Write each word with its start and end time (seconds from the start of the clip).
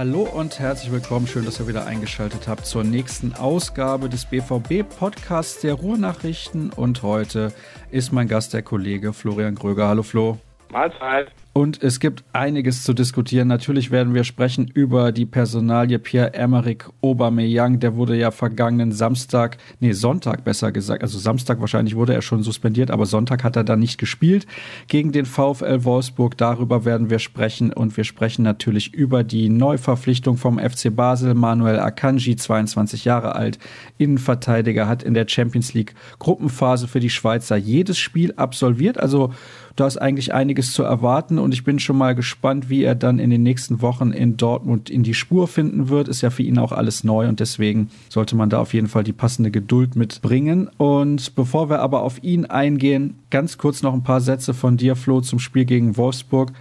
Hallo 0.00 0.22
und 0.22 0.58
herzlich 0.58 0.90
willkommen. 0.90 1.26
Schön, 1.26 1.44
dass 1.44 1.60
ihr 1.60 1.68
wieder 1.68 1.84
eingeschaltet 1.84 2.48
habt 2.48 2.64
zur 2.64 2.84
nächsten 2.84 3.34
Ausgabe 3.34 4.08
des 4.08 4.24
BVB-Podcasts 4.24 5.60
der 5.60 5.74
Ruhrnachrichten. 5.74 6.70
Und 6.70 7.02
heute 7.02 7.52
ist 7.90 8.10
mein 8.10 8.26
Gast 8.26 8.54
der 8.54 8.62
Kollege 8.62 9.12
Florian 9.12 9.56
Gröger. 9.56 9.88
Hallo 9.88 10.02
Flo. 10.02 10.38
Mahlzeit. 10.70 11.30
Und 11.52 11.82
es 11.82 11.98
gibt 11.98 12.22
einiges 12.32 12.84
zu 12.84 12.94
diskutieren. 12.94 13.48
Natürlich 13.48 13.90
werden 13.90 14.14
wir 14.14 14.22
sprechen 14.22 14.68
über 14.68 15.10
die 15.10 15.26
Personalie 15.26 15.98
Pierre-Emerick 15.98 16.88
Aubameyang. 17.02 17.80
Der 17.80 17.96
wurde 17.96 18.16
ja 18.16 18.30
vergangenen 18.30 18.92
Samstag, 18.92 19.58
nee, 19.80 19.90
Sonntag 19.90 20.44
besser 20.44 20.70
gesagt, 20.70 21.02
also 21.02 21.18
Samstag 21.18 21.60
wahrscheinlich 21.60 21.96
wurde 21.96 22.14
er 22.14 22.22
schon 22.22 22.44
suspendiert, 22.44 22.92
aber 22.92 23.04
Sonntag 23.04 23.42
hat 23.42 23.56
er 23.56 23.64
dann 23.64 23.80
nicht 23.80 23.98
gespielt 23.98 24.46
gegen 24.86 25.10
den 25.10 25.26
VfL 25.26 25.82
Wolfsburg. 25.82 26.38
Darüber 26.38 26.84
werden 26.84 27.10
wir 27.10 27.18
sprechen 27.18 27.72
und 27.72 27.96
wir 27.96 28.04
sprechen 28.04 28.42
natürlich 28.44 28.94
über 28.94 29.24
die 29.24 29.48
Neuverpflichtung 29.48 30.36
vom 30.36 30.56
FC 30.60 30.94
Basel. 30.94 31.34
Manuel 31.34 31.80
Akanji, 31.80 32.36
22 32.36 33.04
Jahre 33.04 33.34
alt, 33.34 33.58
Innenverteidiger, 33.98 34.86
hat 34.86 35.02
in 35.02 35.14
der 35.14 35.26
Champions 35.26 35.74
League 35.74 35.96
Gruppenphase 36.20 36.86
für 36.86 37.00
die 37.00 37.10
Schweizer 37.10 37.56
jedes 37.56 37.98
Spiel 37.98 38.34
absolviert. 38.36 39.00
Also 39.00 39.32
da 39.76 39.86
ist 39.86 39.96
eigentlich 39.96 40.34
einiges 40.34 40.72
zu 40.72 40.82
erwarten 40.82 41.38
und 41.40 41.52
ich 41.52 41.64
bin 41.64 41.78
schon 41.78 41.98
mal 41.98 42.14
gespannt, 42.14 42.70
wie 42.70 42.84
er 42.84 42.94
dann 42.94 43.18
in 43.18 43.30
den 43.30 43.42
nächsten 43.42 43.82
Wochen 43.82 44.12
in 44.12 44.36
Dortmund 44.36 44.90
in 44.90 45.02
die 45.02 45.14
Spur 45.14 45.48
finden 45.48 45.88
wird. 45.88 46.08
Ist 46.08 46.20
ja 46.20 46.30
für 46.30 46.42
ihn 46.42 46.58
auch 46.58 46.72
alles 46.72 47.04
neu 47.04 47.28
und 47.28 47.40
deswegen 47.40 47.90
sollte 48.08 48.36
man 48.36 48.50
da 48.50 48.60
auf 48.60 48.74
jeden 48.74 48.86
Fall 48.86 49.04
die 49.04 49.12
passende 49.12 49.50
Geduld 49.50 49.96
mitbringen. 49.96 50.70
Und 50.76 51.34
bevor 51.34 51.70
wir 51.70 51.80
aber 51.80 52.02
auf 52.02 52.22
ihn 52.22 52.46
eingehen, 52.46 53.18
ganz 53.30 53.58
kurz 53.58 53.82
noch 53.82 53.94
ein 53.94 54.02
paar 54.02 54.20
Sätze 54.20 54.54
von 54.54 54.76
dir, 54.76 54.96
Flo, 54.96 55.20
zum 55.20 55.38
Spiel 55.38 55.64
gegen 55.64 55.96
Wolfsburg. 55.96 56.52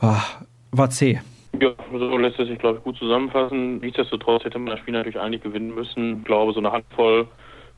War, 0.00 0.24
war 0.70 0.90
zäh. 0.90 1.20
Ja, 1.60 1.70
so 1.92 2.16
lässt 2.16 2.38
es 2.38 2.48
sich, 2.48 2.58
glaube 2.58 2.78
ich, 2.78 2.84
gut 2.84 2.96
zusammenfassen. 2.96 3.78
Nichtsdestotrotz 3.78 4.44
hätte 4.44 4.58
man 4.58 4.70
das 4.70 4.80
Spiel 4.80 4.94
natürlich 4.94 5.20
eigentlich 5.20 5.42
gewinnen 5.42 5.74
müssen. 5.74 6.18
Ich 6.18 6.24
glaube, 6.24 6.52
so 6.52 6.60
eine 6.60 6.72
Handvoll 6.72 7.28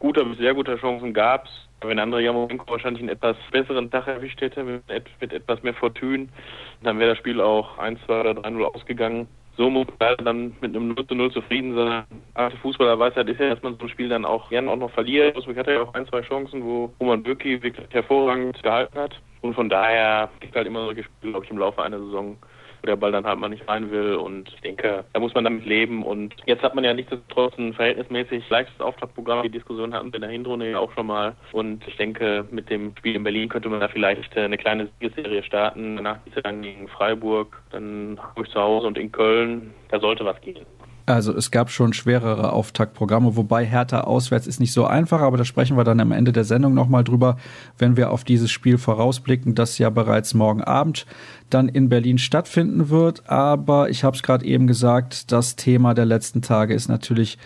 guter 0.05 0.27
bis 0.27 0.37
sehr 0.37 0.53
guter 0.53 0.77
Chancen 0.77 1.15
gab 1.15 1.47
es. 1.47 1.51
Wenn 1.81 1.99
André 1.99 2.21
Jamorenko 2.21 2.71
wahrscheinlich 2.71 3.01
einen 3.01 3.09
etwas 3.09 3.37
besseren 3.51 3.91
Tag 3.91 4.07
erwischt 4.07 4.39
hätte, 4.43 4.63
mit, 4.63 4.85
mit 5.19 5.33
etwas 5.33 5.63
mehr 5.63 5.73
Fortune, 5.73 6.29
dann 6.83 6.99
wäre 6.99 7.11
das 7.11 7.19
Spiel 7.19 7.41
auch 7.41 7.79
1, 7.79 7.99
2 8.05 8.21
oder 8.21 8.31
3-0 8.33 8.65
ausgegangen. 8.65 9.27
So 9.57 9.71
muss 9.71 9.87
man 9.99 10.17
dann 10.23 10.57
mit 10.61 10.77
einem 10.77 10.89
0 10.89 11.07
zu 11.07 11.15
0 11.15 11.33
zufrieden 11.33 11.75
sein. 11.75 12.05
Alte 12.35 12.57
Fußballer 12.59 12.99
weiß 12.99 13.17
halt 13.17 13.31
ist 13.31 13.41
ja, 13.41 13.49
dass 13.49 13.63
man 13.63 13.79
so 13.79 13.85
ein 13.85 13.89
Spiel 13.89 14.11
dann 14.11 14.27
auch 14.27 14.51
gerne 14.51 14.71
auch 14.71 14.77
noch 14.77 14.91
verliert. 14.91 15.37
Wolfsburg 15.37 15.57
hatte 15.57 15.73
ja 15.73 15.83
auch 15.83 15.95
ein, 15.95 16.07
zwei 16.07 16.21
Chancen, 16.21 16.63
wo, 16.63 16.93
wo 16.99 17.07
man 17.07 17.25
wirklich, 17.25 17.63
hervorragend 17.89 18.63
gehalten 18.63 18.99
hat. 18.99 19.19
Und 19.41 19.55
von 19.55 19.71
daher 19.71 20.29
gibt 20.41 20.55
halt 20.55 20.67
immer 20.67 20.85
solche 20.85 21.05
Spiele, 21.05 21.33
glaube 21.33 21.47
ich, 21.47 21.51
im 21.51 21.59
Laufe 21.59 21.83
einer 21.83 21.99
Saison 21.99 22.37
wo 22.85 22.87
der 22.87 22.97
Ball 22.97 23.13
dann 23.13 23.25
halt 23.25 23.39
mal 23.39 23.49
nicht 23.49 23.67
rein 23.67 23.91
will. 23.91 24.17
Und 24.17 24.51
ich 24.53 24.61
denke, 24.61 25.05
da 25.15 25.21
muss 25.21 25.35
man 25.35 25.45
damit 25.45 25.65
leben. 25.65 26.03
Und 26.03 26.35
jetzt 26.45 26.63
hat 26.63 26.75
man 26.75 26.85
ja 26.85 26.93
nichtsdestotrotz 26.93 27.57
ein 27.57 27.73
verhältnismäßig 27.73 28.49
leichtes 28.51 28.79
Auftaktprogramm. 28.79 29.43
Die 29.43 29.49
Diskussion 29.49 29.95
hatten 29.95 30.13
wir 30.13 30.17
in 30.17 30.21
der 30.21 30.31
Hinrunde 30.31 30.71
ja 30.71 30.79
auch 30.79 30.93
schon 30.93 31.07
mal. 31.07 31.35
Und 31.53 31.83
ich 31.89 31.97
denke, 31.97 32.47
mit 32.51 32.69
dem 32.69 32.95
Spiel 32.99 33.17
in 33.17 33.25
Berlin 33.25 33.49
könnte 33.49 33.71
man 33.71 33.81
da 33.81 33.89
vielleicht 33.89 34.37
eine 34.37 34.59
kleine 34.59 34.89
Siegesserie 35.01 35.43
starten. 35.43 35.97
Danach 35.97 36.23
geht 36.25 36.37
es 36.37 36.43
dann 36.43 36.61
gegen 36.61 36.87
Freiburg, 36.89 37.63
dann 37.71 38.19
Hamburg 38.23 38.51
zu 38.51 38.61
Hause 38.61 38.87
und 38.87 38.99
in 38.99 39.11
Köln. 39.11 39.73
Da 39.89 39.99
sollte 39.99 40.27
was 40.27 40.39
gehen. 40.43 40.67
Also 41.07 41.37
es 41.37 41.51
gab 41.51 41.71
schon 41.71 41.93
schwerere 41.93 42.53
Auftaktprogramme, 42.53 43.37
wobei 43.37 43.67
Hertha 43.67 44.03
auswärts 44.03 44.47
ist 44.47 44.59
nicht 44.59 44.73
so 44.73 44.87
einfach, 44.87 45.21
aber 45.21 45.37
da 45.37 45.45
sprechen 45.45 45.77
wir 45.77 45.85
dann 45.85 46.01
am 46.01 46.13
Ende 46.13 46.33
der 46.33 46.45
Sendung 46.45 46.73
nochmal 46.73 47.05
drüber, 47.05 47.37
wenn 47.77 47.99
wir 47.99 48.11
auf 48.11 48.25
dieses 48.25 48.51
Spiel 48.51 48.79
vorausblicken, 48.79 49.55
das 49.55 49.77
ja 49.77 49.91
bereits 49.91 50.33
morgen 50.33 50.63
Abend 50.63 51.05
dann 51.51 51.69
in 51.69 51.91
Berlin 51.91 52.17
stattfinden 52.17 52.89
wird. 52.89 53.29
Aber 53.29 53.91
ich 53.91 54.03
habe 54.03 54.17
es 54.17 54.23
gerade 54.23 54.47
eben 54.47 54.67
gesagt, 54.67 55.31
das 55.31 55.57
Thema 55.57 55.93
der 55.93 56.07
letzten 56.07 56.41
Tage 56.41 56.73
ist 56.73 56.89
natürlich 56.89 57.39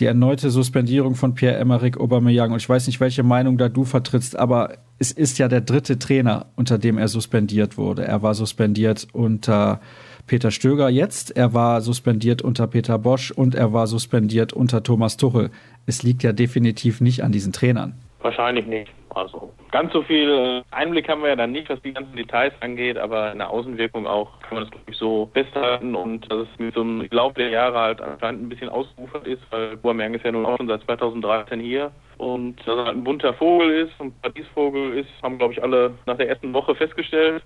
die 0.00 0.06
erneute 0.06 0.50
Suspendierung 0.50 1.14
von 1.14 1.34
Pierre-Emerick 1.34 1.98
Aubameyang. 1.98 2.52
Und 2.52 2.58
ich 2.58 2.68
weiß 2.68 2.86
nicht, 2.86 3.00
welche 3.00 3.22
Meinung 3.22 3.56
da 3.56 3.68
du 3.68 3.84
vertrittst, 3.84 4.36
aber 4.36 4.74
es 4.98 5.12
ist 5.12 5.38
ja 5.38 5.48
der 5.48 5.60
dritte 5.60 5.98
Trainer, 5.98 6.46
unter 6.56 6.76
dem 6.76 6.98
er 6.98 7.08
suspendiert 7.08 7.78
wurde. 7.78 8.04
Er 8.04 8.22
war 8.22 8.34
suspendiert 8.34 9.06
unter 9.12 9.80
Peter 10.26 10.50
Stöger 10.50 10.88
jetzt, 10.88 11.36
er 11.36 11.54
war 11.54 11.80
suspendiert 11.80 12.42
unter 12.42 12.66
Peter 12.66 12.98
Bosch 12.98 13.30
und 13.30 13.54
er 13.54 13.72
war 13.72 13.86
suspendiert 13.86 14.52
unter 14.52 14.82
Thomas 14.82 15.16
Tuchel. 15.16 15.50
Es 15.86 16.02
liegt 16.02 16.22
ja 16.22 16.32
definitiv 16.32 17.00
nicht 17.00 17.22
an 17.22 17.32
diesen 17.32 17.52
Trainern. 17.52 17.94
Wahrscheinlich 18.20 18.66
nicht. 18.66 18.90
Also 19.14 19.50
ganz 19.70 19.92
so 19.94 20.02
viel 20.02 20.28
äh, 20.28 20.62
Einblick 20.74 21.08
haben 21.08 21.22
wir 21.22 21.30
ja 21.30 21.36
dann 21.36 21.52
nicht, 21.52 21.70
was 21.70 21.80
die 21.80 21.94
ganzen 21.94 22.16
Details 22.16 22.52
angeht, 22.60 22.98
aber 22.98 23.32
in 23.32 23.38
der 23.38 23.48
Außenwirkung 23.48 24.06
auch 24.06 24.40
kann 24.40 24.56
man 24.56 24.64
das 24.64 24.70
glaube 24.72 24.90
ich 24.90 24.96
so 24.98 25.30
festhalten 25.32 25.94
und 25.94 26.30
dass 26.30 26.40
es 26.40 26.58
mit 26.58 26.74
so 26.74 26.82
einem 26.82 27.06
Lauf 27.10 27.32
der 27.32 27.48
Jahre 27.48 27.78
halt 27.78 28.02
anscheinend 28.02 28.42
ein 28.42 28.48
bisschen 28.50 28.68
ausgeufert 28.68 29.26
ist, 29.26 29.40
weil 29.50 29.78
Guamang 29.78 30.12
ist 30.12 30.24
ja 30.24 30.32
nun 30.32 30.44
auch 30.44 30.58
schon 30.58 30.68
seit 30.68 30.82
2013 30.82 31.60
hier 31.60 31.92
und 32.18 32.58
dass 32.66 32.76
er 32.76 32.84
halt 32.84 32.96
ein 32.96 33.04
bunter 33.04 33.32
Vogel 33.32 33.86
ist, 33.86 33.92
ein 34.00 34.12
Paradiesvogel 34.20 34.98
ist, 34.98 35.08
haben 35.22 35.38
glaube 35.38 35.54
ich 35.54 35.62
alle 35.62 35.94
nach 36.04 36.18
der 36.18 36.28
ersten 36.28 36.52
Woche 36.52 36.74
festgestellt. 36.74 37.42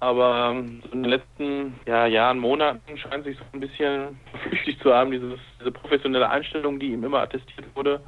Aber 0.00 0.52
ähm, 0.52 0.80
in 0.92 1.02
den 1.02 1.10
letzten 1.10 1.74
ja, 1.86 2.06
Jahren, 2.06 2.38
Monaten 2.38 2.96
scheint 2.96 3.24
sich 3.24 3.36
so 3.36 3.44
ein 3.52 3.60
bisschen 3.60 4.18
flüchtig 4.42 4.78
zu 4.80 4.94
haben, 4.94 5.10
dieses, 5.10 5.38
diese 5.58 5.72
professionelle 5.72 6.28
Einstellung, 6.28 6.78
die 6.78 6.92
ihm 6.92 7.02
immer 7.02 7.20
attestiert 7.20 7.66
wurde. 7.74 8.00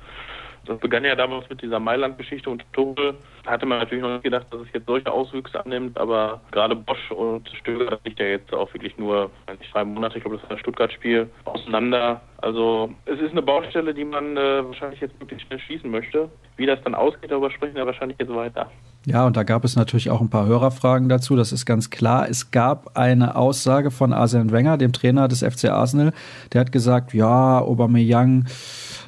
Das 0.67 0.79
begann 0.79 1.05
ja 1.05 1.17
damals 1.17 1.49
mit 1.49 1.63
dieser 1.63 1.81
Mailand-Geschichte 1.81 2.51
und 2.51 2.65
Tuchel. 2.73 3.15
Hatte 3.47 3.67
man 3.67 3.79
natürlich 3.79 4.03
noch 4.03 4.13
nicht 4.13 4.25
gedacht, 4.25 4.47
dass 4.51 4.61
es 4.61 4.69
jetzt 4.73 4.87
solche 4.87 5.11
Auswüchse 5.11 5.65
annimmt, 5.65 5.99
aber 5.99 6.43
gerade 6.51 6.77
Bosch 6.77 7.11
und 7.11 7.49
Stöger, 7.49 7.99
liegt 8.05 8.21
ja 8.21 8.27
jetzt 8.27 8.53
auch 8.53 8.73
wirklich 8.75 8.97
nur 8.99 9.31
drei 9.73 9.85
Monate, 9.85 10.19
ich 10.19 10.23
glaube, 10.23 10.37
das 10.37 10.45
war 10.45 10.51
das 10.51 10.61
Stuttgart-Spiel, 10.61 11.29
auseinander. 11.45 12.21
Also 12.39 12.93
es 13.07 13.19
ist 13.21 13.33
eine 13.33 13.43
Baustelle, 13.43 13.95
die 13.95 14.05
man 14.05 14.37
äh, 14.37 14.65
wahrscheinlich 14.65 15.01
jetzt 15.01 15.19
wirklich 15.19 15.43
schnell 15.43 15.61
schließen 15.61 15.91
möchte. 15.91 16.31
Wie 16.57 16.67
das 16.67 16.81
dann 16.83 16.95
ausgeht, 16.95 17.31
darüber 17.31 17.51
sprechen 17.51 17.75
wir 17.75 17.87
wahrscheinlich 17.87 18.19
jetzt 18.19 18.35
weiter. 18.35 18.71
Ja, 19.07 19.27
und 19.27 19.37
da 19.37 19.45
gab 19.45 19.65
es 19.65 19.77
natürlich 19.77 20.11
auch 20.11 20.21
ein 20.21 20.29
paar 20.29 20.45
Hörerfragen 20.45 21.09
dazu, 21.09 21.35
das 21.35 21.53
ist 21.53 21.65
ganz 21.65 21.89
klar. 21.89 22.29
Es 22.29 22.51
gab 22.51 22.99
eine 22.99 23.35
Aussage 23.35 23.91
von 23.91 24.13
Arsene 24.13 24.51
Wenger, 24.53 24.77
dem 24.77 24.93
Trainer 24.93 25.27
des 25.27 25.41
FC 25.43 25.67
Arsenal, 25.71 26.13
der 26.53 26.61
hat 26.61 26.73
gesagt, 26.73 27.15
ja, 27.15 27.61
Aubameyang 27.61 28.45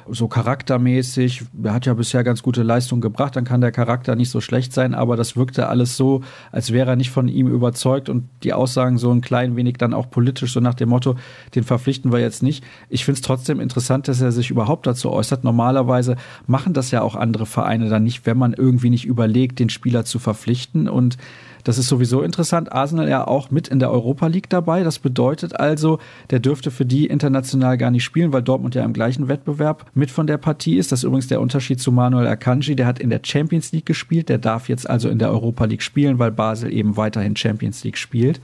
so 0.09 0.27
charaktermäßig, 0.27 1.43
er 1.63 1.73
hat 1.73 1.85
ja 1.85 1.93
bisher 1.93 2.23
ganz 2.23 2.43
gute 2.43 2.63
Leistung 2.63 3.01
gebracht, 3.01 3.35
dann 3.35 3.45
kann 3.45 3.61
der 3.61 3.71
Charakter 3.71 4.15
nicht 4.15 4.29
so 4.29 4.41
schlecht 4.41 4.73
sein, 4.73 4.93
aber 4.93 5.15
das 5.15 5.35
wirkte 5.35 5.67
alles 5.67 5.97
so, 5.97 6.21
als 6.51 6.71
wäre 6.71 6.91
er 6.91 6.95
nicht 6.95 7.11
von 7.11 7.27
ihm 7.27 7.47
überzeugt 7.47 8.09
und 8.09 8.29
die 8.43 8.53
Aussagen 8.53 8.97
so 8.97 9.11
ein 9.11 9.21
klein 9.21 9.55
wenig 9.55 9.77
dann 9.77 9.93
auch 9.93 10.09
politisch, 10.09 10.53
so 10.53 10.59
nach 10.59 10.73
dem 10.73 10.89
Motto, 10.89 11.15
den 11.55 11.63
verpflichten 11.63 12.11
wir 12.11 12.19
jetzt 12.19 12.43
nicht. 12.43 12.63
Ich 12.89 13.05
finde 13.05 13.17
es 13.17 13.21
trotzdem 13.21 13.59
interessant, 13.59 14.07
dass 14.07 14.21
er 14.21 14.31
sich 14.31 14.49
überhaupt 14.49 14.87
dazu 14.87 15.11
äußert. 15.11 15.43
Normalerweise 15.43 16.15
machen 16.47 16.73
das 16.73 16.91
ja 16.91 17.01
auch 17.01 17.15
andere 17.15 17.45
Vereine 17.45 17.89
dann 17.89 18.03
nicht, 18.03 18.25
wenn 18.25 18.37
man 18.37 18.53
irgendwie 18.53 18.89
nicht 18.89 19.05
überlegt, 19.05 19.59
den 19.59 19.69
Spieler 19.69 20.05
zu 20.05 20.19
verpflichten 20.19 20.87
und 20.87 21.17
das 21.63 21.77
ist 21.77 21.87
sowieso 21.87 22.21
interessant. 22.21 22.71
Arsenal 22.71 23.07
ja 23.07 23.25
auch 23.25 23.49
mit 23.49 23.69
in 23.69 23.79
der 23.79 23.91
Europa 23.91 24.27
League 24.27 24.49
dabei. 24.49 24.83
Das 24.83 24.99
bedeutet 24.99 25.59
also, 25.59 25.99
der 26.29 26.39
dürfte 26.39 26.71
für 26.71 26.85
die 26.85 27.07
international 27.07 27.77
gar 27.77 27.91
nicht 27.91 28.03
spielen, 28.03 28.33
weil 28.33 28.41
Dortmund 28.41 28.75
ja 28.75 28.83
im 28.83 28.93
gleichen 28.93 29.29
Wettbewerb 29.29 29.85
mit 29.93 30.11
von 30.11 30.27
der 30.27 30.37
Partie 30.37 30.77
ist. 30.77 30.91
Das 30.91 30.99
ist 30.99 31.03
übrigens 31.03 31.27
der 31.27 31.39
Unterschied 31.39 31.79
zu 31.79 31.91
Manuel 31.91 32.27
Akanji. 32.27 32.75
Der 32.75 32.85
hat 32.85 32.99
in 32.99 33.09
der 33.09 33.21
Champions 33.23 33.71
League 33.71 33.85
gespielt. 33.85 34.29
Der 34.29 34.39
darf 34.39 34.67
jetzt 34.67 34.89
also 34.89 35.07
in 35.07 35.19
der 35.19 35.31
Europa 35.31 35.65
League 35.65 35.81
spielen, 35.81 36.19
weil 36.19 36.31
Basel 36.31 36.71
eben 36.71 36.97
weiterhin 36.97 37.35
Champions 37.35 37.83
League 37.83 37.97
spielt. 37.97 38.41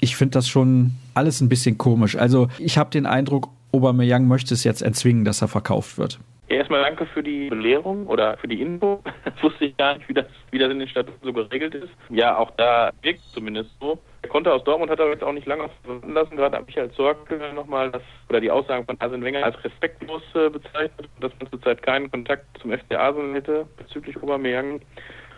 Ich 0.00 0.16
finde 0.16 0.32
das 0.32 0.48
schon 0.48 0.92
alles 1.14 1.40
ein 1.40 1.48
bisschen 1.48 1.78
komisch. 1.78 2.16
Also 2.16 2.48
ich 2.58 2.76
habe 2.76 2.90
den 2.90 3.06
Eindruck, 3.06 3.48
Aubameyang 3.72 4.26
möchte 4.26 4.52
es 4.52 4.64
jetzt 4.64 4.82
erzwingen, 4.82 5.24
dass 5.24 5.42
er 5.42 5.48
verkauft 5.48 5.96
wird. 5.96 6.18
Erstmal 6.48 6.82
danke 6.82 7.06
für 7.06 7.22
die 7.22 7.48
Belehrung 7.48 8.06
oder 8.06 8.36
für 8.36 8.46
die 8.46 8.60
Info. 8.60 9.02
Das 9.24 9.42
wusste 9.42 9.64
ich 9.66 9.76
gar 9.76 9.96
nicht, 9.96 10.08
wie 10.08 10.14
das, 10.14 10.26
wie 10.52 10.58
das 10.58 10.70
in 10.70 10.78
den 10.78 10.88
Statuten 10.88 11.18
so 11.22 11.32
geregelt 11.32 11.74
ist. 11.74 11.90
Ja, 12.08 12.36
auch 12.36 12.52
da 12.52 12.92
wirkt 13.02 13.20
zumindest 13.34 13.70
so. 13.80 13.98
Der 14.22 14.30
Konter 14.30 14.54
aus 14.54 14.64
Dortmund 14.64 14.90
hat 14.90 14.98
er 15.00 15.08
jetzt 15.08 15.24
auch 15.24 15.32
nicht 15.32 15.46
lange 15.46 15.68
verwenden 15.82 16.12
lassen. 16.12 16.36
Gerade 16.36 16.56
hat 16.56 16.66
Michael 16.66 16.90
Zorc 16.92 17.18
nochmal 17.54 17.90
das, 17.90 18.02
oder 18.28 18.40
die 18.40 18.50
Aussagen 18.50 18.84
von 18.86 18.96
Arsene 19.00 19.24
Wenger 19.24 19.44
als 19.44 19.62
respektlos 19.64 20.22
äh, 20.34 20.48
bezeichnet, 20.48 21.08
dass 21.20 21.32
man 21.40 21.50
zurzeit 21.50 21.82
keinen 21.82 22.10
Kontakt 22.10 22.44
zum 22.60 22.72
FC 22.72 22.94
Arsenal 22.94 23.34
hätte 23.34 23.66
bezüglich 23.76 24.16
Aubameyang. 24.16 24.80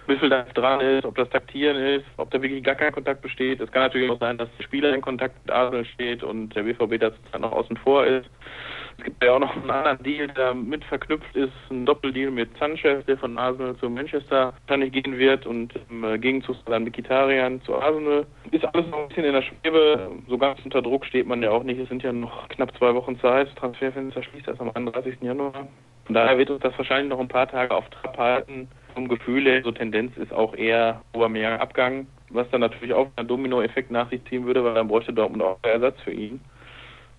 Wie 0.07 0.17
viel 0.17 0.31
da 0.31 0.45
dran 0.55 0.81
ist, 0.81 1.05
ob 1.05 1.17
das 1.17 1.29
Taktieren 1.29 1.77
ist, 1.77 2.07
ob 2.17 2.31
da 2.31 2.41
wirklich 2.41 2.65
gar 2.65 2.75
kein 2.75 2.93
Kontakt 2.93 3.21
besteht. 3.21 3.61
Es 3.61 3.71
kann 3.71 3.83
natürlich 3.83 4.11
auch 4.11 4.21
sein, 4.21 4.39
dass 4.39 4.49
der 4.57 4.65
Spieler 4.65 4.95
in 4.95 5.03
Kontakt 5.03 5.35
mit 5.45 5.55
Arsenal 5.55 5.85
steht 5.85 6.23
und 6.23 6.55
der 6.57 6.63
BVB 6.63 6.99
da 6.99 7.39
noch 7.39 7.53
außen 7.53 7.77
vor 7.77 8.07
ist. 8.07 8.31
Es 8.99 9.05
gibt 9.05 9.23
ja 9.23 9.33
auch 9.33 9.39
noch 9.39 9.55
einen 9.55 9.71
anderen 9.71 10.03
Deal, 10.03 10.27
der 10.29 10.55
mit 10.55 10.85
verknüpft 10.85 11.37
ist, 11.37 11.53
ein 11.71 11.87
Doppeldeal 11.87 12.33
mit 12.33 12.51
Sanchez, 12.59 13.05
der 13.07 13.17
von 13.17 13.39
Arsenal 13.39 13.77
zu 13.77 13.89
Manchester 13.89 14.53
wahrscheinlich 14.67 14.93
gehen 14.93 15.17
wird 15.17 15.47
und 15.47 15.73
im 15.89 16.03
äh, 16.03 16.19
Gegenzug 16.19 16.57
dann 16.67 16.83
Mikitarian 16.83 17.63
zu 17.63 17.77
Arsenal. 17.77 18.27
Ist 18.51 18.65
alles 18.65 18.89
noch 18.89 19.03
ein 19.03 19.09
bisschen 19.09 19.25
in 19.25 19.35
der 19.35 19.43
Schwebe. 19.43 20.11
So 20.29 20.37
ganz 20.37 20.59
unter 20.65 20.83
Druck 20.83 21.07
steht 21.07 21.29
man 21.29 21.43
ja 21.43 21.51
auch 21.51 21.63
nicht. 21.63 21.79
Es 21.79 21.89
sind 21.89 22.03
ja 22.03 22.13
noch 22.13 22.49
knapp 22.49 22.77
zwei 22.77 22.93
Wochen 22.93 23.19
Zeit. 23.21 23.55
Transferfenster 23.55 24.23
schließt 24.23 24.49
erst 24.49 24.61
am 24.61 24.73
31. 24.75 25.19
Januar. 25.21 25.69
Von 26.07 26.15
daher 26.15 26.37
wird 26.37 26.51
uns 26.51 26.63
das 26.63 26.77
wahrscheinlich 26.77 27.11
noch 27.11 27.21
ein 27.21 27.29
paar 27.29 27.47
Tage 27.47 27.73
auf 27.73 27.89
Trab 27.91 28.19
halten. 28.19 28.69
Vom 28.95 29.07
Gefühl 29.07 29.45
her, 29.45 29.63
so 29.63 29.71
Tendenz 29.71 30.17
ist 30.17 30.33
auch 30.33 30.57
eher 30.57 31.03
Aubameyang 31.13 31.61
Abgang, 31.61 32.07
was 32.31 32.51
dann 32.51 32.63
natürlich 32.63 32.95
auch 32.95 33.09
einen 33.15 33.29
Dominoeffekt 33.29 33.93
nach 33.93 34.11
sich 34.11 34.25
ziehen 34.25 34.45
würde, 34.45 34.65
weil 34.65 34.75
dann 34.75 34.89
bräuchte 34.89 35.13
Dortmund 35.13 35.43
auch 35.43 35.59
Ersatz 35.63 36.01
für 36.01 36.11
ihn. 36.11 36.41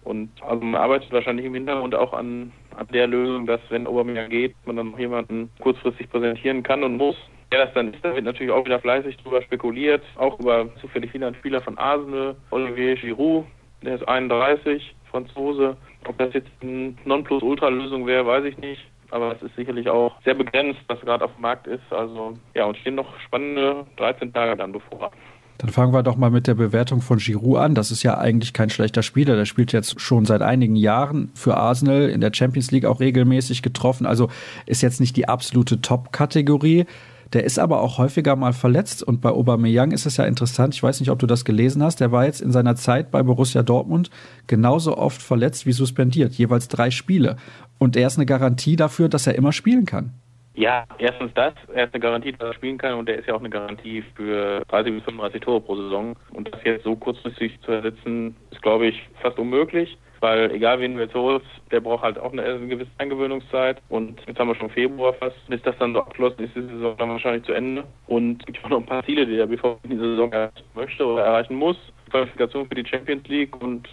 Und 0.10 0.32
also 0.42 0.66
man 0.66 0.82
arbeitet 0.82 1.12
wahrscheinlich 1.12 1.46
im 1.46 1.54
Hintergrund 1.54 1.94
auch 1.94 2.14
an, 2.14 2.52
an 2.76 2.88
der 2.92 3.06
Lösung, 3.06 3.46
dass 3.46 3.62
wenn 3.70 3.86
Aubameyang 3.86 4.32
geht, 4.32 4.56
man 4.66 4.76
dann 4.76 4.90
noch 4.90 4.98
jemanden 4.98 5.52
kurzfristig 5.60 6.10
präsentieren 6.10 6.64
kann 6.64 6.84
und 6.84 6.98
muss. 6.98 7.16
Wer 7.52 7.66
das 7.66 7.76
dann 7.76 7.94
ist, 7.94 8.04
da 8.04 8.16
wird 8.16 8.26
natürlich 8.26 8.52
auch 8.52 8.66
wieder 8.66 8.80
fleißig 8.80 9.18
drüber 9.18 9.44
spekuliert, 9.44 10.02
auch 10.16 10.40
über 10.40 10.68
zufällig 10.82 11.14
wieder 11.14 11.28
ein 11.28 11.36
Spieler 11.36 11.62
von 11.62 11.78
Arsenal, 11.78 12.36
Olivier 12.50 12.96
Giroud, 12.96 13.46
der 13.84 13.96
ist 13.96 14.08
31, 14.08 14.96
Franzose. 15.12 15.78
Ob 16.08 16.18
das 16.18 16.34
jetzt 16.34 16.50
eine 16.62 16.96
Nonplusultra-Lösung 17.06 18.08
wäre, 18.08 18.26
weiß 18.26 18.46
ich 18.46 18.58
nicht. 18.58 18.82
Aber 19.12 19.36
es 19.36 19.42
ist 19.44 19.56
sicherlich 19.56 19.90
auch 19.90 20.20
sehr 20.24 20.34
begrenzt, 20.34 20.82
was 20.88 21.00
gerade 21.02 21.26
auf 21.26 21.36
dem 21.36 21.42
Markt 21.44 21.68
ist. 21.68 21.92
Also 21.92 22.36
ja, 22.56 22.66
und 22.66 22.78
stehen 22.78 22.96
noch 22.96 23.20
spannende 23.20 23.86
13 23.98 24.34
Tage 24.34 24.58
dann 24.58 24.72
bevor. 24.72 25.12
Dann 25.60 25.72
fangen 25.72 25.94
wir 25.94 26.04
doch 26.04 26.16
mal 26.16 26.32
mit 26.32 26.48
der 26.48 26.56
Bewertung 26.56 27.02
von 27.02 27.18
Giroud 27.18 27.58
an. 27.58 27.76
Das 27.76 27.92
ist 27.92 28.02
ja 28.02 28.18
eigentlich 28.18 28.54
kein 28.54 28.70
schlechter 28.70 29.04
Spieler. 29.04 29.36
Der 29.36 29.44
spielt 29.44 29.74
jetzt 29.74 30.00
schon 30.00 30.26
seit 30.26 30.42
einigen 30.42 30.78
Jahren 30.78 31.32
für 31.36 31.58
Arsenal 31.58 32.10
in 32.10 32.22
der 32.22 32.32
Champions 32.34 32.72
League 32.72 32.86
auch 32.86 33.02
regelmäßig 33.02 33.62
getroffen. 33.62 34.06
Also 34.06 34.30
ist 34.66 34.82
jetzt 34.82 35.02
nicht 35.02 35.18
die 35.18 35.28
absolute 35.28 35.82
Top-Kategorie. 35.82 36.86
Der 37.34 37.44
ist 37.44 37.60
aber 37.60 37.82
auch 37.82 37.98
häufiger 37.98 38.38
mal 38.38 38.54
verletzt 38.54 39.04
und 39.04 39.20
bei 39.20 39.30
Aubameyang 39.30 39.92
ist 39.92 40.06
es 40.06 40.16
ja 40.16 40.24
interessant, 40.24 40.74
ich 40.74 40.82
weiß 40.82 41.00
nicht, 41.00 41.12
ob 41.12 41.20
du 41.20 41.28
das 41.28 41.46
gelesen 41.46 41.84
hast, 41.84 42.00
der 42.00 42.12
war 42.12 42.26
jetzt 42.26 42.42
in 42.42 42.52
seiner 42.52 42.76
Zeit 42.76 43.12
bei 43.12 43.22
Borussia 43.22 43.62
Dortmund 43.62 44.10
genauso 44.48 44.98
oft 44.98 45.22
verletzt 45.22 45.68
wie 45.68 45.74
suspendiert, 45.74 46.34
jeweils 46.34 46.70
drei 46.70 46.90
Spiele. 46.90 47.36
Und 47.78 47.96
er 47.96 48.08
ist 48.08 48.18
eine 48.18 48.26
Garantie 48.26 48.78
dafür, 48.78 49.10
dass 49.10 49.28
er 49.28 49.36
immer 49.36 49.52
spielen 49.52 49.86
kann. 49.86 50.14
Ja, 50.60 50.84
erstens 50.98 51.34
das. 51.36 51.54
Er 51.74 51.86
ist 51.86 51.94
eine 51.94 52.02
Garantie, 52.02 52.34
dass 52.34 52.50
er 52.50 52.54
spielen 52.54 52.78
kann 52.78 52.96
und 52.96 53.08
er 53.08 53.18
ist 53.18 53.30
ja 53.30 53.34
auch 53.34 53.40
eine 53.40 53.50
Garantie 53.50 54.04
für 54.14 54.62
30 54.68 54.94
bis 54.94 55.04
35 55.06 55.40
Tore 55.40 55.62
pro 55.62 55.78
Saison. 55.78 56.18
Und 56.34 56.54
das 56.54 56.62
jetzt 56.66 56.84
so 56.84 56.98
kurzfristig 56.98 57.58
zu 57.62 57.72
ersetzen, 57.72 58.36
ist, 58.52 58.62
glaube 58.62 58.88
ich, 58.88 59.08
fast 59.22 59.40
unmöglich. 59.40 59.98
Weil 60.20 60.52
egal 60.52 60.82
wen 60.82 60.96
du 60.96 61.02
jetzt 61.02 61.14
holst, 61.14 61.48
der 61.72 61.80
braucht 61.80 62.04
halt 62.04 62.20
auch 62.20 62.34
eine, 62.34 62.60
gewisse 62.68 62.92
Eingewöhnungszeit. 62.98 63.82
Und 63.88 64.20
jetzt 64.28 64.38
haben 64.38 64.50
wir 64.50 64.56
schon 64.56 64.70
Februar 64.70 65.14
fast. 65.14 65.38
Bis 65.48 65.62
das 65.62 65.78
dann 65.78 65.94
so 65.94 66.02
abgeschlossen 66.02 66.44
ist, 66.44 66.58
ist 66.58 66.70
die 66.70 66.74
Saison 66.74 66.98
dann 66.98 67.10
wahrscheinlich 67.10 67.46
zu 67.46 67.54
Ende. 67.54 67.86
Und 68.08 68.42
es 68.42 68.46
gibt 68.48 68.66
auch 68.66 68.70
noch 68.70 68.80
ein 68.80 68.86
paar 68.86 69.06
Ziele, 69.06 69.26
die 69.26 69.38
der 69.38 69.48
BVB 69.48 69.86
in 69.86 69.92
dieser 69.92 70.10
Saison 70.10 70.30
erreichen 70.34 70.66
möchte 70.76 71.06
oder 71.06 71.24
erreichen 71.24 71.56
muss. 71.56 71.78
Qualifikation 72.10 72.68
für 72.68 72.76
die 72.76 72.86
Champions 72.86 73.26
League 73.30 73.56
und 73.62 73.88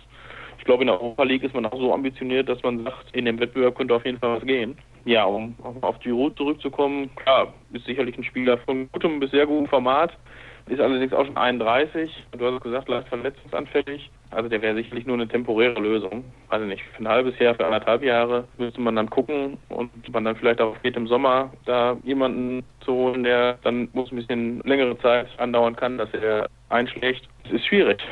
glaube, 0.67 0.83
in 0.83 0.89
der 0.89 1.01
Europa 1.01 1.23
League 1.23 1.43
ist 1.43 1.55
man 1.55 1.65
auch 1.67 1.79
so 1.79 1.95
ambitioniert, 1.95 2.49
dass 2.49 2.63
man 2.63 2.85
sagt, 2.85 3.15
in 3.15 3.25
dem 3.25 3.41
Wettbewerb 3.41 3.75
könnte 3.77 3.95
auf 3.95 4.05
jeden 4.05 4.19
Fall 4.19 4.37
was 4.37 4.47
gehen. 4.47 4.77
Ja, 5.05 5.25
um 5.25 5.55
auf 5.81 5.99
Giroud 6.01 6.37
zurückzukommen, 6.37 7.09
klar, 7.17 7.55
ist 7.73 7.87
sicherlich 7.87 8.19
ein 8.19 8.25
Spieler 8.25 8.59
von 8.59 8.91
gutem 8.93 9.21
bis 9.21 9.31
sehr 9.31 9.47
gutem 9.47 9.69
Format, 9.69 10.13
ist 10.69 10.81
allerdings 10.81 11.13
auch 11.13 11.25
schon 11.25 11.37
31. 11.37 12.11
Du 12.37 12.45
hast 12.45 12.61
gesagt, 12.61 12.89
leicht 12.89 13.09
verletzungsanfällig. 13.09 14.11
Also 14.33 14.49
der 14.49 14.61
wäre 14.61 14.75
sicherlich 14.75 15.07
nur 15.07 15.15
eine 15.15 15.29
temporäre 15.29 15.81
Lösung. 15.81 16.25
Also 16.49 16.67
nicht 16.67 16.83
für 16.83 17.05
ein 17.05 17.09
halbes 17.09 17.39
Jahr, 17.39 17.55
für 17.55 17.65
anderthalb 17.65 18.03
Jahre 18.03 18.49
müsste 18.59 18.81
man 18.81 18.97
dann 18.97 19.09
gucken 19.09 19.59
und 19.69 19.91
man 20.13 20.25
dann 20.25 20.35
vielleicht 20.35 20.61
auch 20.61 20.75
geht 20.83 20.97
im 20.97 21.07
Sommer 21.07 21.53
da 21.67 21.97
jemanden 22.03 22.65
zu 22.81 22.93
holen, 22.93 23.23
der 23.23 23.59
dann 23.63 23.89
muss 23.93 24.11
ein 24.11 24.17
bisschen 24.17 24.61
längere 24.65 24.99
Zeit 24.99 25.29
andauern 25.39 25.77
kann, 25.77 25.99
dass 25.99 26.13
er 26.15 26.49
einschlägt. 26.69 27.29
Es 27.45 27.53
ist 27.53 27.67
schwierig. 27.67 28.03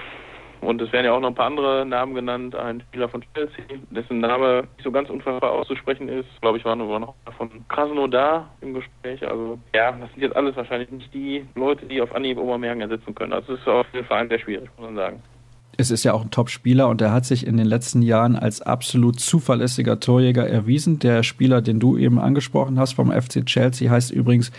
Und 0.64 0.80
es 0.80 0.92
werden 0.92 1.06
ja 1.06 1.12
auch 1.12 1.20
noch 1.20 1.28
ein 1.28 1.34
paar 1.34 1.46
andere 1.46 1.84
Namen 1.86 2.14
genannt. 2.14 2.54
Ein 2.54 2.80
Spieler 2.80 3.08
von 3.08 3.22
Chelsea, 3.34 3.64
dessen 3.90 4.20
Name 4.20 4.64
nicht 4.76 4.84
so 4.84 4.90
ganz 4.90 5.10
unfassbar 5.10 5.52
auszusprechen 5.52 6.08
ist. 6.08 6.26
Ich 6.34 6.40
glaube, 6.40 6.58
ich 6.58 6.64
war 6.64 6.76
nur 6.76 6.98
noch 6.98 7.14
von 7.36 7.50
Krasnodar 7.68 8.50
im 8.60 8.74
Gespräch. 8.74 9.26
Also 9.26 9.58
ja, 9.74 9.92
das 9.92 10.10
sind 10.12 10.22
jetzt 10.22 10.36
alles 10.36 10.56
wahrscheinlich 10.56 10.90
nicht 10.90 11.12
die 11.12 11.44
Leute, 11.54 11.86
die 11.86 12.00
auf 12.00 12.14
Anhieb 12.14 12.38
Obermergen 12.38 12.80
ersetzen 12.80 13.14
können. 13.14 13.32
Also 13.32 13.54
es 13.54 13.60
ist 13.60 13.68
auf 13.68 13.86
jeden 13.92 14.06
Fall 14.06 14.28
sehr 14.28 14.38
schwierig, 14.38 14.68
muss 14.76 14.86
man 14.86 14.96
sagen. 14.96 15.22
Es 15.76 15.90
ist 15.90 16.04
ja 16.04 16.12
auch 16.12 16.22
ein 16.22 16.30
Top-Spieler 16.30 16.88
und 16.88 17.00
er 17.00 17.12
hat 17.12 17.24
sich 17.24 17.46
in 17.46 17.56
den 17.56 17.66
letzten 17.66 18.02
Jahren 18.02 18.36
als 18.36 18.62
absolut 18.62 19.18
zuverlässiger 19.18 19.98
Torjäger 19.98 20.48
erwiesen. 20.48 21.00
Der 21.00 21.24
Spieler, 21.24 21.62
den 21.62 21.80
du 21.80 21.96
eben 21.96 22.20
angesprochen 22.20 22.78
hast 22.78 22.92
vom 22.92 23.10
FC 23.10 23.44
Chelsea, 23.44 23.90
heißt 23.90 24.12
übrigens 24.12 24.52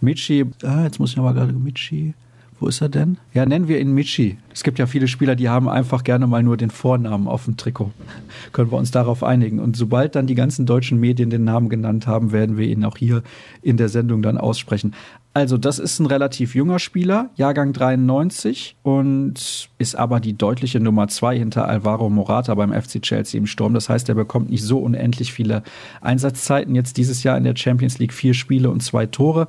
Michi. 0.00 0.44
Ah, 0.62 0.84
jetzt 0.84 0.98
muss 0.98 1.10
ich 1.10 1.16
nochmal 1.16 1.34
gerade 1.34 1.52
Michi. 1.52 2.14
Wo 2.60 2.66
ist 2.66 2.80
er 2.80 2.88
denn? 2.88 3.18
Ja, 3.34 3.46
nennen 3.46 3.68
wir 3.68 3.80
ihn 3.80 3.92
Michi. 3.92 4.36
Es 4.52 4.64
gibt 4.64 4.80
ja 4.80 4.86
viele 4.86 5.06
Spieler, 5.06 5.36
die 5.36 5.48
haben 5.48 5.68
einfach 5.68 6.02
gerne 6.02 6.26
mal 6.26 6.42
nur 6.42 6.56
den 6.56 6.70
Vornamen 6.70 7.28
auf 7.28 7.44
dem 7.44 7.56
Trikot. 7.56 7.92
Können 8.52 8.72
wir 8.72 8.78
uns 8.78 8.90
darauf 8.90 9.22
einigen. 9.22 9.60
Und 9.60 9.76
sobald 9.76 10.16
dann 10.16 10.26
die 10.26 10.34
ganzen 10.34 10.66
deutschen 10.66 10.98
Medien 10.98 11.30
den 11.30 11.44
Namen 11.44 11.68
genannt 11.68 12.08
haben, 12.08 12.32
werden 12.32 12.56
wir 12.56 12.66
ihn 12.66 12.84
auch 12.84 12.96
hier 12.96 13.22
in 13.62 13.76
der 13.76 13.88
Sendung 13.88 14.22
dann 14.22 14.38
aussprechen. 14.38 14.94
Also, 15.34 15.56
das 15.56 15.78
ist 15.78 16.00
ein 16.00 16.06
relativ 16.06 16.56
junger 16.56 16.80
Spieler, 16.80 17.30
Jahrgang 17.36 17.72
93 17.72 18.74
und 18.82 19.68
ist 19.78 19.94
aber 19.94 20.18
die 20.18 20.36
deutliche 20.36 20.80
Nummer 20.80 21.06
zwei 21.06 21.38
hinter 21.38 21.68
Alvaro 21.68 22.10
Morata 22.10 22.52
beim 22.56 22.72
FC 22.72 23.00
Chelsea 23.00 23.38
im 23.38 23.46
Sturm. 23.46 23.72
Das 23.72 23.88
heißt, 23.88 24.08
er 24.08 24.16
bekommt 24.16 24.50
nicht 24.50 24.64
so 24.64 24.80
unendlich 24.80 25.32
viele 25.32 25.62
Einsatzzeiten. 26.00 26.74
Jetzt 26.74 26.96
dieses 26.96 27.22
Jahr 27.22 27.38
in 27.38 27.44
der 27.44 27.54
Champions 27.54 28.00
League 28.00 28.14
vier 28.14 28.34
Spiele 28.34 28.68
und 28.68 28.82
zwei 28.82 29.06
Tore. 29.06 29.46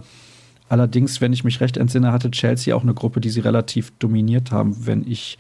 Allerdings, 0.69 1.19
wenn 1.19 1.33
ich 1.33 1.43
mich 1.43 1.59
recht 1.61 1.77
entsinne, 1.77 2.11
hatte 2.11 2.31
Chelsea 2.31 2.75
auch 2.75 2.83
eine 2.83 2.93
Gruppe, 2.93 3.19
die 3.19 3.29
sie 3.29 3.39
relativ 3.39 3.91
dominiert 3.97 4.51
haben. 4.51 4.85
Wenn 4.85 5.05
ich, 5.05 5.39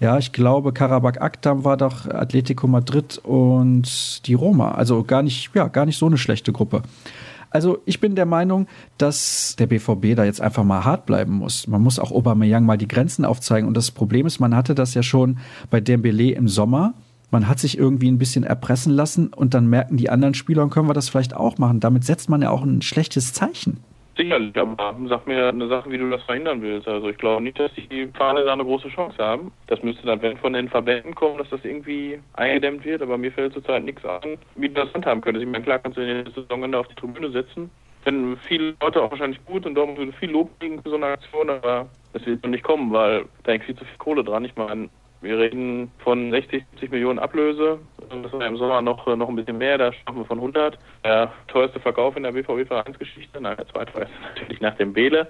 ja, 0.00 0.18
ich 0.18 0.32
glaube, 0.32 0.72
Karabakh 0.72 1.20
Akdam 1.20 1.64
war 1.64 1.76
doch 1.76 2.06
Atletico 2.06 2.66
Madrid 2.66 3.18
und 3.18 4.26
die 4.26 4.34
Roma. 4.34 4.72
Also 4.72 5.04
gar 5.04 5.22
nicht, 5.22 5.50
ja, 5.54 5.68
gar 5.68 5.86
nicht 5.86 5.96
so 5.96 6.06
eine 6.06 6.18
schlechte 6.18 6.52
Gruppe. 6.52 6.82
Also 7.50 7.78
ich 7.84 8.00
bin 8.00 8.16
der 8.16 8.26
Meinung, 8.26 8.66
dass 8.98 9.54
der 9.56 9.68
BVB 9.68 10.16
da 10.16 10.24
jetzt 10.24 10.40
einfach 10.40 10.64
mal 10.64 10.84
hart 10.84 11.06
bleiben 11.06 11.34
muss. 11.34 11.68
Man 11.68 11.82
muss 11.82 12.00
auch 12.00 12.10
Aubameyang 12.10 12.66
mal 12.66 12.76
die 12.76 12.88
Grenzen 12.88 13.24
aufzeigen. 13.24 13.68
Und 13.68 13.76
das 13.76 13.92
Problem 13.92 14.26
ist, 14.26 14.40
man 14.40 14.56
hatte 14.56 14.74
das 14.74 14.94
ja 14.94 15.04
schon 15.04 15.38
bei 15.70 15.80
Dembele 15.80 16.32
im 16.32 16.48
Sommer. 16.48 16.94
Man 17.30 17.46
hat 17.46 17.60
sich 17.60 17.78
irgendwie 17.78 18.10
ein 18.10 18.18
bisschen 18.18 18.42
erpressen 18.42 18.92
lassen 18.92 19.28
und 19.28 19.54
dann 19.54 19.68
merken 19.68 19.96
die 19.96 20.10
anderen 20.10 20.34
Spieler, 20.34 20.66
können 20.68 20.88
wir 20.88 20.94
das 20.94 21.08
vielleicht 21.08 21.36
auch 21.36 21.58
machen. 21.58 21.78
Damit 21.78 22.04
setzt 22.04 22.28
man 22.28 22.42
ja 22.42 22.50
auch 22.50 22.64
ein 22.64 22.82
schlechtes 22.82 23.32
Zeichen. 23.32 23.78
Sicherlich, 24.16 24.56
aber 24.56 24.94
sag 25.08 25.26
mir 25.26 25.48
eine 25.48 25.66
Sache, 25.66 25.90
wie 25.90 25.98
du 25.98 26.08
das 26.08 26.22
verhindern 26.22 26.62
willst. 26.62 26.86
Also 26.86 27.08
ich 27.08 27.16
glaube 27.16 27.42
nicht, 27.42 27.58
dass 27.58 27.72
die 27.74 28.06
Fahne 28.16 28.44
da 28.44 28.52
eine 28.52 28.64
große 28.64 28.88
Chance 28.88 29.18
haben. 29.18 29.50
Das 29.66 29.82
müsste 29.82 30.06
dann, 30.06 30.22
wenn 30.22 30.36
von 30.36 30.52
den 30.52 30.68
Verbänden 30.68 31.14
kommen, 31.14 31.38
dass 31.38 31.50
das 31.50 31.64
irgendwie 31.64 32.20
eingedämmt 32.34 32.84
wird, 32.84 33.02
aber 33.02 33.18
mir 33.18 33.32
fällt 33.32 33.54
zurzeit 33.54 33.82
nichts 33.82 34.04
an, 34.04 34.38
wie 34.54 34.68
du 34.68 34.74
das 34.74 34.94
handhaben 34.94 35.20
könntest. 35.20 35.44
Ich 35.44 35.50
meine, 35.50 35.64
klar 35.64 35.80
kannst 35.80 35.98
du 35.98 36.02
in 36.02 36.24
der 36.24 36.32
Saisonende 36.32 36.78
auf 36.78 36.86
die 36.88 36.94
Tribüne 36.94 37.30
setzen. 37.30 37.70
Wenn 38.04 38.36
viele 38.36 38.74
Leute 38.80 39.02
auch 39.02 39.10
wahrscheinlich 39.10 39.44
gut 39.46 39.66
und 39.66 39.74
darum 39.74 39.96
würde 39.96 40.12
viel 40.12 40.30
Lob 40.30 40.50
kriegen 40.60 40.80
für 40.82 40.90
so 40.90 40.96
eine 40.96 41.06
Aktion, 41.06 41.50
aber 41.50 41.88
das 42.12 42.24
wird 42.26 42.42
noch 42.44 42.50
nicht 42.50 42.62
kommen, 42.62 42.92
weil 42.92 43.24
da 43.42 43.52
hängt 43.52 43.64
viel 43.64 43.76
zu 43.76 43.84
viel 43.84 43.98
Kohle 43.98 44.22
dran. 44.22 44.44
Ich 44.44 44.54
meine, 44.54 44.90
wir 45.24 45.38
reden 45.38 45.90
von 45.98 46.30
60, 46.30 46.64
70 46.72 46.90
Millionen 46.90 47.18
Ablöse. 47.18 47.78
Das 48.22 48.32
war 48.32 48.46
im 48.46 48.56
Sommer 48.56 48.82
noch, 48.82 49.06
noch 49.16 49.28
ein 49.28 49.36
bisschen 49.36 49.58
mehr, 49.58 49.78
da 49.78 49.92
sprechen 49.92 50.18
wir 50.18 50.24
von 50.26 50.38
100. 50.38 50.78
Der 51.02 51.32
teuerste 51.48 51.80
Verkauf 51.80 52.16
in 52.16 52.22
der 52.22 52.32
BVB-Vereinsgeschichte, 52.32 53.40
nein, 53.40 53.56
der 53.56 53.66
zweiteuerste 53.68 54.14
natürlich 54.22 54.60
nach 54.60 54.76
dem 54.76 54.92
Bele. 54.92 55.28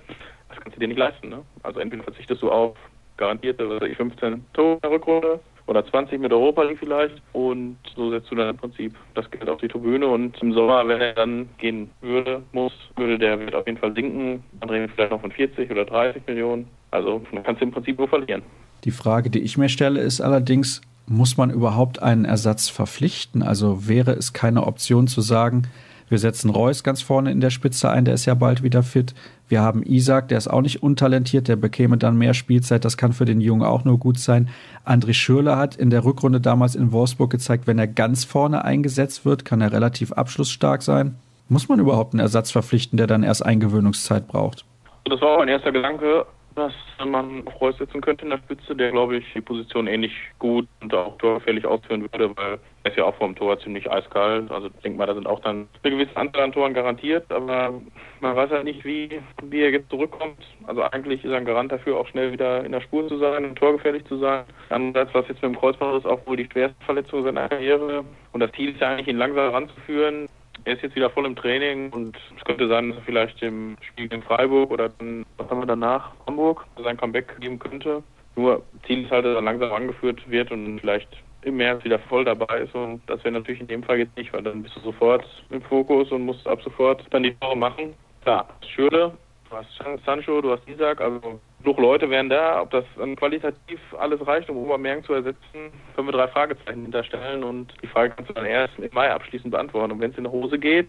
Das 0.48 0.60
kannst 0.60 0.76
du 0.76 0.80
dir 0.80 0.88
nicht 0.88 0.98
leisten. 0.98 1.28
Ne? 1.28 1.42
Also 1.62 1.80
entweder 1.80 2.02
verzichtest 2.02 2.42
du 2.42 2.50
auf 2.50 2.76
garantierte 3.16 3.80
15 3.96 4.44
Tore 4.52 4.74
in 4.74 4.80
der 4.80 4.90
Rückrunde 4.90 5.40
oder 5.66 5.84
20 5.84 6.20
mit 6.20 6.32
Europa 6.32 6.62
League 6.62 6.78
vielleicht 6.78 7.14
und 7.32 7.76
so 7.96 8.10
setzt 8.10 8.30
du 8.30 8.34
dann 8.34 8.50
im 8.50 8.56
Prinzip 8.56 8.94
das 9.14 9.30
Geld 9.30 9.48
auf 9.48 9.60
die 9.60 9.68
Tribüne 9.68 10.06
und 10.06 10.40
im 10.42 10.52
Sommer, 10.52 10.86
wenn 10.86 11.00
er 11.00 11.14
dann 11.14 11.48
gehen 11.58 11.90
würde, 12.00 12.42
muss, 12.52 12.72
würde 12.96 13.18
der 13.18 13.38
Wert 13.40 13.54
auf 13.54 13.66
jeden 13.66 13.78
Fall 13.78 13.94
sinken. 13.94 14.42
Dann 14.60 14.70
reden 14.70 14.86
wir 14.86 14.88
vielleicht 14.90 15.12
noch 15.12 15.20
von 15.20 15.32
40 15.32 15.70
oder 15.70 15.84
30 15.84 16.22
Millionen. 16.26 16.66
Also 16.90 17.22
dann 17.32 17.42
kannst 17.42 17.60
du 17.60 17.66
im 17.66 17.72
Prinzip 17.72 17.98
nur 17.98 18.08
verlieren. 18.08 18.42
Die 18.84 18.90
Frage, 18.90 19.30
die 19.30 19.40
ich 19.40 19.56
mir 19.56 19.68
stelle, 19.68 20.00
ist 20.00 20.20
allerdings, 20.20 20.82
muss 21.06 21.36
man 21.36 21.50
überhaupt 21.50 22.02
einen 22.02 22.24
Ersatz 22.24 22.68
verpflichten? 22.68 23.42
Also 23.42 23.88
wäre 23.88 24.12
es 24.12 24.32
keine 24.32 24.66
Option 24.66 25.06
zu 25.06 25.22
sagen, 25.22 25.62
wir 26.08 26.18
setzen 26.18 26.50
Reus 26.50 26.84
ganz 26.84 27.02
vorne 27.02 27.30
in 27.30 27.40
der 27.40 27.50
Spitze 27.50 27.90
ein, 27.90 28.04
der 28.04 28.14
ist 28.14 28.26
ja 28.26 28.34
bald 28.34 28.62
wieder 28.62 28.82
fit. 28.82 29.14
Wir 29.48 29.60
haben 29.62 29.82
Isaac, 29.82 30.28
der 30.28 30.38
ist 30.38 30.48
auch 30.48 30.60
nicht 30.60 30.82
untalentiert, 30.82 31.48
der 31.48 31.56
bekäme 31.56 31.96
dann 31.96 32.16
mehr 32.16 32.34
Spielzeit, 32.34 32.84
das 32.84 32.96
kann 32.96 33.12
für 33.12 33.24
den 33.24 33.40
Jungen 33.40 33.62
auch 33.62 33.84
nur 33.84 33.98
gut 33.98 34.18
sein. 34.18 34.48
André 34.86 35.14
Schürle 35.14 35.56
hat 35.56 35.76
in 35.76 35.90
der 35.90 36.04
Rückrunde 36.04 36.40
damals 36.40 36.74
in 36.74 36.92
Wolfsburg 36.92 37.30
gezeigt, 37.30 37.66
wenn 37.66 37.78
er 37.78 37.86
ganz 37.86 38.24
vorne 38.24 38.64
eingesetzt 38.64 39.24
wird, 39.24 39.44
kann 39.44 39.60
er 39.60 39.72
relativ 39.72 40.12
abschlussstark 40.12 40.82
sein. 40.82 41.16
Muss 41.48 41.68
man 41.68 41.78
überhaupt 41.78 42.14
einen 42.14 42.20
Ersatz 42.20 42.50
verpflichten, 42.50 42.96
der 42.96 43.06
dann 43.06 43.22
erst 43.22 43.44
Eingewöhnungszeit 43.44 44.28
braucht? 44.28 44.64
Das 45.04 45.20
war 45.20 45.34
auch 45.34 45.38
mein 45.38 45.48
erster 45.48 45.72
Gedanke 45.72 46.24
dass 46.54 46.72
man 47.04 47.46
auf 47.46 47.60
Reus 47.60 47.76
setzen 47.78 48.00
könnte 48.00 48.24
in 48.24 48.30
der 48.30 48.38
Spitze, 48.38 48.74
der 48.76 48.90
glaube 48.90 49.16
ich 49.16 49.24
die 49.34 49.40
Position 49.40 49.86
ähnlich 49.86 50.12
gut 50.38 50.68
und 50.80 50.94
auch 50.94 51.16
torgefährlich 51.18 51.66
ausführen 51.66 52.02
würde, 52.02 52.36
weil 52.36 52.58
er 52.84 52.90
ist 52.90 52.96
ja 52.96 53.04
auch 53.04 53.14
vom 53.16 53.34
Tor 53.34 53.58
ziemlich 53.58 53.90
eiskalt. 53.90 54.50
Also 54.50 54.68
ich 54.68 54.82
denke 54.82 54.98
mal, 54.98 55.06
da 55.06 55.14
sind 55.14 55.26
auch 55.26 55.40
dann 55.40 55.68
eine 55.82 55.96
gewisse 55.96 56.16
Anzahl 56.16 56.42
an 56.42 56.52
Toren 56.52 56.74
garantiert, 56.74 57.30
aber 57.32 57.74
man 58.20 58.36
weiß 58.36 58.50
halt 58.50 58.64
nicht, 58.64 58.84
wie, 58.84 59.20
wie 59.42 59.62
er 59.62 59.70
jetzt 59.70 59.90
zurückkommt. 59.90 60.38
Also 60.66 60.82
eigentlich 60.82 61.24
ist 61.24 61.30
er 61.30 61.38
ein 61.38 61.44
Garant 61.44 61.72
dafür, 61.72 61.98
auch 61.98 62.08
schnell 62.08 62.32
wieder 62.32 62.64
in 62.64 62.72
der 62.72 62.80
Spur 62.82 63.08
zu 63.08 63.18
sein 63.18 63.44
und 63.44 63.56
torgefährlich 63.56 64.04
zu 64.04 64.18
sein. 64.18 64.44
Andererseits, 64.68 65.14
was 65.14 65.28
jetzt 65.28 65.42
mit 65.42 65.54
dem 65.54 65.58
Kreuzband 65.58 65.98
ist, 65.98 66.06
auch 66.06 66.26
wohl 66.26 66.36
die 66.36 66.48
schwerste 66.50 66.84
Verletzung 66.84 67.24
seiner 67.24 67.48
Karriere. 67.48 68.04
Und 68.32 68.40
das 68.40 68.52
Ziel 68.52 68.70
ist 68.70 68.80
ja 68.80 68.90
eigentlich, 68.90 69.08
ihn 69.08 69.18
langsam 69.18 69.50
ranzuführen. 69.50 70.28
Er 70.64 70.74
ist 70.74 70.82
jetzt 70.82 70.96
wieder 70.96 71.10
voll 71.10 71.26
im 71.26 71.36
Training 71.36 71.90
und 71.90 72.16
es 72.36 72.44
könnte 72.44 72.68
sein, 72.68 72.90
dass 72.90 72.98
er 72.98 73.04
vielleicht 73.04 73.42
im 73.42 73.76
Spiel 73.82 74.10
in 74.12 74.22
Freiburg 74.22 74.70
oder 74.70 74.88
dann, 74.88 75.26
was 75.36 75.48
haben 75.50 75.60
wir 75.60 75.66
danach, 75.66 76.12
Hamburg, 76.26 76.64
sein 76.82 76.96
Comeback 76.96 77.38
geben 77.40 77.58
könnte. 77.58 78.02
Nur 78.36 78.62
Ziel 78.86 79.04
ist 79.04 79.10
halt, 79.10 79.26
dass 79.26 79.34
er 79.34 79.42
langsam 79.42 79.72
angeführt 79.72 80.28
wird 80.28 80.50
und 80.50 80.80
vielleicht 80.80 81.08
im 81.42 81.58
März 81.58 81.84
wieder 81.84 81.98
voll 81.98 82.24
dabei 82.24 82.60
ist. 82.60 82.74
Und 82.74 83.02
das 83.06 83.22
wäre 83.24 83.34
natürlich 83.34 83.60
in 83.60 83.66
dem 83.66 83.82
Fall 83.82 83.98
jetzt 83.98 84.16
nicht, 84.16 84.32
weil 84.32 84.42
dann 84.42 84.62
bist 84.62 84.74
du 84.76 84.80
sofort 84.80 85.24
im 85.50 85.60
Fokus 85.62 86.10
und 86.10 86.22
musst 86.22 86.46
ab 86.46 86.60
sofort 86.62 87.04
dann 87.10 87.22
die 87.22 87.34
Tore 87.34 87.56
machen. 87.56 87.94
Klar, 88.22 88.48
Schürle, 88.66 89.12
du 89.50 89.56
hast 89.56 89.68
Sancho, 90.06 90.40
du 90.40 90.50
hast 90.50 90.66
Isaac, 90.66 91.00
also 91.00 91.38
genug 91.64 91.78
Leute 91.78 92.10
wären 92.10 92.28
da. 92.28 92.62
Ob 92.62 92.70
das 92.70 92.84
dann 92.96 93.16
qualitativ 93.16 93.80
alles 93.98 94.24
reicht, 94.26 94.48
um 94.50 94.58
Obermergen 94.58 95.02
zu 95.02 95.14
ersetzen, 95.14 95.72
können 95.94 96.08
wir 96.08 96.12
drei 96.12 96.28
Fragezeichen 96.28 96.82
hinterstellen 96.82 97.42
und 97.42 97.72
die 97.82 97.86
Frage 97.86 98.12
kannst 98.14 98.30
du 98.30 98.34
dann 98.34 98.46
erst 98.46 98.78
im 98.78 98.90
Mai 98.92 99.10
abschließend 99.10 99.50
beantworten. 99.50 99.92
Und 99.92 100.00
wenn 100.00 100.10
es 100.10 100.18
in 100.18 100.24
die 100.24 100.30
Hose 100.30 100.58
geht, 100.58 100.88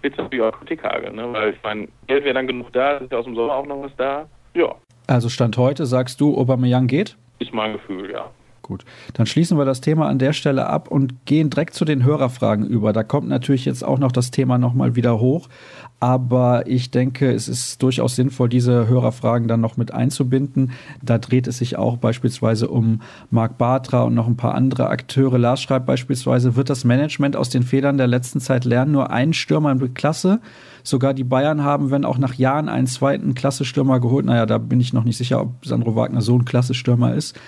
wird 0.00 0.14
es 0.14 0.18
natürlich 0.18 0.44
auch 0.44 0.58
Kritikhageln, 0.58 1.16
ne? 1.16 1.32
weil 1.32 1.50
ich 1.50 1.62
meine, 1.62 1.88
Geld 2.06 2.24
wäre 2.24 2.34
dann 2.34 2.46
genug 2.46 2.72
da, 2.72 2.98
ist 2.98 3.12
ja 3.12 3.18
aus 3.18 3.24
dem 3.24 3.34
Sommer 3.34 3.54
auch 3.54 3.66
noch 3.66 3.82
was 3.82 3.94
da. 3.96 4.26
Ja. 4.54 4.74
Also 5.06 5.28
Stand 5.28 5.56
heute 5.58 5.86
sagst 5.86 6.20
du, 6.20 6.36
Aubameyang 6.38 6.86
geht? 6.86 7.16
Ist 7.40 7.52
mein 7.52 7.72
Gefühl, 7.72 8.10
ja. 8.10 8.30
Gut, 8.62 8.84
dann 9.14 9.26
schließen 9.26 9.58
wir 9.58 9.64
das 9.64 9.80
Thema 9.80 10.06
an 10.06 10.20
der 10.20 10.32
Stelle 10.32 10.68
ab 10.68 10.88
und 10.88 11.26
gehen 11.26 11.50
direkt 11.50 11.74
zu 11.74 11.84
den 11.84 12.04
Hörerfragen 12.04 12.64
über. 12.64 12.92
Da 12.92 13.02
kommt 13.02 13.28
natürlich 13.28 13.64
jetzt 13.64 13.82
auch 13.82 13.98
noch 13.98 14.12
das 14.12 14.30
Thema 14.30 14.56
nochmal 14.56 14.94
wieder 14.94 15.18
hoch. 15.18 15.48
Aber 15.98 16.66
ich 16.66 16.90
denke, 16.90 17.32
es 17.32 17.48
ist 17.48 17.82
durchaus 17.82 18.16
sinnvoll, 18.16 18.48
diese 18.48 18.88
Hörerfragen 18.88 19.46
dann 19.46 19.60
noch 19.60 19.76
mit 19.76 19.92
einzubinden. 19.92 20.72
Da 21.00 21.18
dreht 21.18 21.46
es 21.46 21.58
sich 21.58 21.76
auch 21.76 21.96
beispielsweise 21.96 22.68
um 22.68 23.02
Marc 23.30 23.58
Bartra 23.58 24.02
und 24.02 24.14
noch 24.14 24.26
ein 24.26 24.36
paar 24.36 24.54
andere 24.54 24.88
Akteure. 24.88 25.38
Lars 25.38 25.60
schreibt 25.60 25.86
beispielsweise, 25.86 26.54
wird 26.56 26.70
das 26.70 26.84
Management 26.84 27.36
aus 27.36 27.50
den 27.50 27.62
Fehlern 27.64 27.98
der 27.98 28.08
letzten 28.08 28.40
Zeit 28.40 28.64
lernen? 28.64 28.92
Nur 28.92 29.10
einen 29.10 29.32
Stürmer 29.32 29.72
in 29.72 29.94
Klasse. 29.94 30.40
Sogar 30.84 31.14
die 31.14 31.24
Bayern 31.24 31.62
haben, 31.62 31.92
wenn 31.92 32.04
auch 32.04 32.18
nach 32.18 32.34
Jahren 32.34 32.68
einen 32.68 32.88
zweiten 32.88 33.34
Klasse-Stürmer 33.34 34.00
geholt. 34.00 34.26
Naja, 34.26 34.46
da 34.46 34.58
bin 34.58 34.80
ich 34.80 34.92
noch 34.92 35.04
nicht 35.04 35.16
sicher, 35.16 35.40
ob 35.40 35.64
Sandro 35.64 35.94
Wagner 35.94 36.20
so 36.20 36.36
ein 36.36 36.44
Klasse-Stürmer 36.44 37.14
ist. 37.14 37.38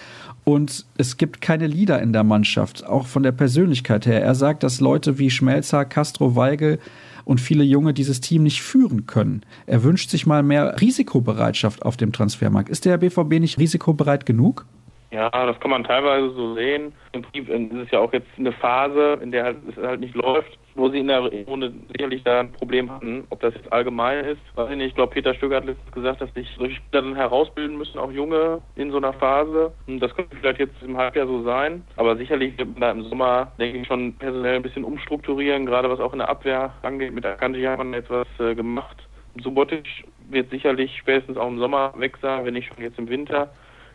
Und 0.45 0.85
es 0.99 1.17
gibt 1.17 1.41
keine 1.41 1.67
Leader 1.67 2.01
in 2.03 2.13
der 2.13 2.23
Mannschaft, 2.23 2.87
auch 2.87 3.07
von 3.07 3.23
der 3.23 3.33
Persönlichkeit 3.33 4.05
her. 4.05 4.23
Er 4.23 4.35
sagt, 4.35 4.63
dass 4.63 4.81
Leute 4.81 5.19
wie 5.19 5.31
Schmelzer, 5.31 5.87
Castro, 5.87 6.37
Weigel 6.37 6.79
und 7.25 7.41
viele 7.41 7.65
Junge 7.65 7.95
dieses 7.95 8.21
Team 8.21 8.43
nicht 8.43 8.63
führen 8.63 9.07
können. 9.07 9.43
Er 9.67 9.83
wünscht 9.83 10.11
sich 10.11 10.27
mal 10.27 10.43
mehr 10.43 10.81
Risikobereitschaft 10.81 11.83
auf 11.83 11.97
dem 11.97 12.13
Transfermarkt. 12.13 12.69
Ist 12.69 12.85
der 12.85 12.99
BVB 12.99 13.41
nicht 13.41 13.59
risikobereit 13.59 14.27
genug? 14.27 14.67
Ja, 15.15 15.31
das 15.31 15.61
kann 15.61 15.71
man 15.71 15.85
teilweise 15.85 16.31
so 16.31 16.55
sehen. 16.55 16.93
Im 17.13 17.23
Prinzip 17.23 17.49
ist 17.49 17.87
es 17.87 17.91
ja 17.93 18.01
auch 18.01 18.13
jetzt 18.13 18.27
eine 18.37 18.51
Phase, 18.51 19.21
in 19.23 19.31
der 19.31 19.55
es 19.69 19.77
halt 19.77 20.01
nicht 20.01 20.17
läuft 20.17 20.59
wo 20.75 20.89
sie 20.89 20.99
in 20.99 21.09
der 21.09 21.21
Runde 21.21 21.73
sicherlich 21.93 22.23
da 22.25 22.41
ein 22.41 22.53
Problem 22.53 22.91
hatten. 22.91 23.25
Ob 23.31 23.41
das 23.41 23.55
jetzt 23.55 23.73
allgemein 23.73 24.25
ist, 24.25 24.41
weiß 24.57 24.71
ich 24.71 24.77
nicht. 24.77 24.89
Ich 24.89 24.95
glaube, 24.95 25.13
Peter 25.13 25.35
Stöger 25.35 25.57
hat 25.57 25.65
letztens 25.65 25.93
gesagt, 25.93 26.21
dass 26.21 26.33
sich 26.35 26.49
solche 26.59 26.77
Spieler 26.77 27.03
dann 27.03 27.15
herausbilden 27.15 27.79
müssen, 27.79 27.99
auch 27.99 28.11
Junge 28.11 28.61
in 28.77 28.91
so 28.91 28.97
einer 28.97 29.13
Phase. 29.13 29.73
Und 29.87 30.01
das 30.01 30.15
könnte 30.15 30.37
vielleicht 30.37 30.61
jetzt 30.61 30.83
im 30.83 30.97
Halbjahr 30.97 31.27
so 31.27 31.43
sein. 31.43 31.85
Aber 31.97 32.17
sicherlich 32.17 32.59
wird 32.59 32.69
man 32.73 32.81
da 32.81 32.91
im 32.91 33.05
Sommer, 33.05 33.53
denke 33.59 33.79
ich, 33.79 33.87
schon 33.87 34.15
personell 34.15 34.57
ein 34.57 34.63
bisschen 34.63 34.85
umstrukturieren, 34.85 35.67
gerade 35.67 35.91
was 35.91 36.01
auch 36.01 36.13
in 36.13 36.19
der 36.19 36.29
Abwehr 36.29 36.73
angeht. 36.83 37.13
Mit 37.13 37.25
Akanji 37.25 37.63
hat 37.63 37.79
man 37.79 37.93
jetzt 37.93 38.11
was 38.11 38.27
äh, 38.39 38.55
gemacht. 38.55 38.97
Subotic 39.43 39.87
wird 40.31 40.51
sicherlich 40.51 40.97
spätestens 40.97 41.37
auch 41.37 41.49
im 41.49 41.59
Sommer 41.59 41.93
weg 41.97 42.17
sein, 42.23 42.45
wenn 42.45 42.55
nicht 42.55 42.69
schon 42.69 42.83
jetzt 42.83 42.99
im 42.99 43.09
Winter. 43.09 43.51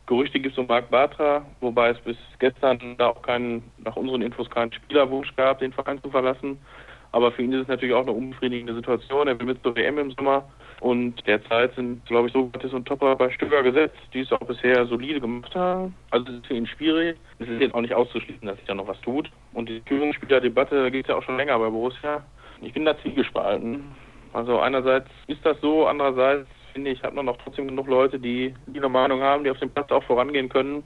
Gerüchte 0.09 0.39
gibt 0.39 0.53
es 0.53 0.57
um 0.57 0.65
Marc 0.65 0.89
Bartra, 0.89 1.45
wobei 1.61 1.91
es 1.91 1.99
bis 1.99 2.17
gestern 2.39 2.95
da 2.97 3.09
auch 3.09 3.21
keinen, 3.21 3.61
nach 3.77 3.95
unseren 3.95 4.23
Infos 4.23 4.49
keinen 4.49 4.73
Spielerwunsch 4.73 5.35
gab, 5.35 5.59
den 5.59 5.71
Verein 5.71 6.01
zu 6.01 6.09
verlassen. 6.09 6.57
Aber 7.11 7.31
für 7.31 7.43
ihn 7.43 7.53
ist 7.53 7.61
es 7.61 7.67
natürlich 7.67 7.93
auch 7.93 8.01
eine 8.01 8.13
unbefriedigende 8.13 8.73
Situation. 8.73 9.27
Er 9.27 9.39
will 9.39 9.45
mit 9.45 9.61
zur 9.61 9.75
WM 9.75 9.99
im 9.99 10.09
Sommer 10.09 10.49
und 10.79 11.27
derzeit 11.27 11.75
sind, 11.75 12.03
glaube 12.07 12.27
ich, 12.27 12.33
Sokrates 12.33 12.73
und 12.73 12.87
Topper 12.87 13.15
bei 13.17 13.29
Stöger 13.29 13.61
gesetzt, 13.61 13.99
die 14.11 14.21
es 14.21 14.31
auch 14.31 14.39
bisher 14.39 14.83
solide 14.87 15.21
gemacht 15.21 15.53
haben. 15.53 15.93
Also 16.09 16.25
es 16.31 16.37
ist 16.39 16.47
für 16.47 16.55
ihn 16.55 16.65
schwierig. 16.65 17.15
Es 17.37 17.47
ist 17.47 17.61
jetzt 17.61 17.75
auch 17.75 17.81
nicht 17.81 17.93
auszuschließen, 17.93 18.47
dass 18.47 18.57
sich 18.57 18.65
da 18.65 18.73
noch 18.73 18.87
was 18.87 18.99
tut. 19.01 19.29
Und 19.53 19.69
die 19.69 19.83
Führungsspielerdebatte 19.85 20.89
geht 20.89 21.07
ja 21.07 21.17
auch 21.17 21.23
schon 21.23 21.37
länger 21.37 21.59
bei 21.59 21.69
Borussia. 21.69 22.23
Ich 22.61 22.73
bin 22.73 22.83
da 22.83 22.97
zielgespalten. 23.03 23.83
Also 24.33 24.59
einerseits 24.59 25.09
ist 25.27 25.45
das 25.45 25.61
so, 25.61 25.85
andererseits 25.85 26.47
finde 26.79 26.91
ich, 26.91 27.03
hat 27.03 27.13
man 27.13 27.25
noch 27.25 27.37
trotzdem 27.43 27.67
genug 27.67 27.87
Leute, 27.87 28.19
die, 28.19 28.53
die 28.67 28.79
eine 28.79 28.87
Meinung 28.87 29.21
haben, 29.21 29.43
die 29.43 29.51
auf 29.51 29.59
dem 29.59 29.69
Platz 29.69 29.91
auch 29.91 30.03
vorangehen 30.03 30.47
können. 30.47 30.83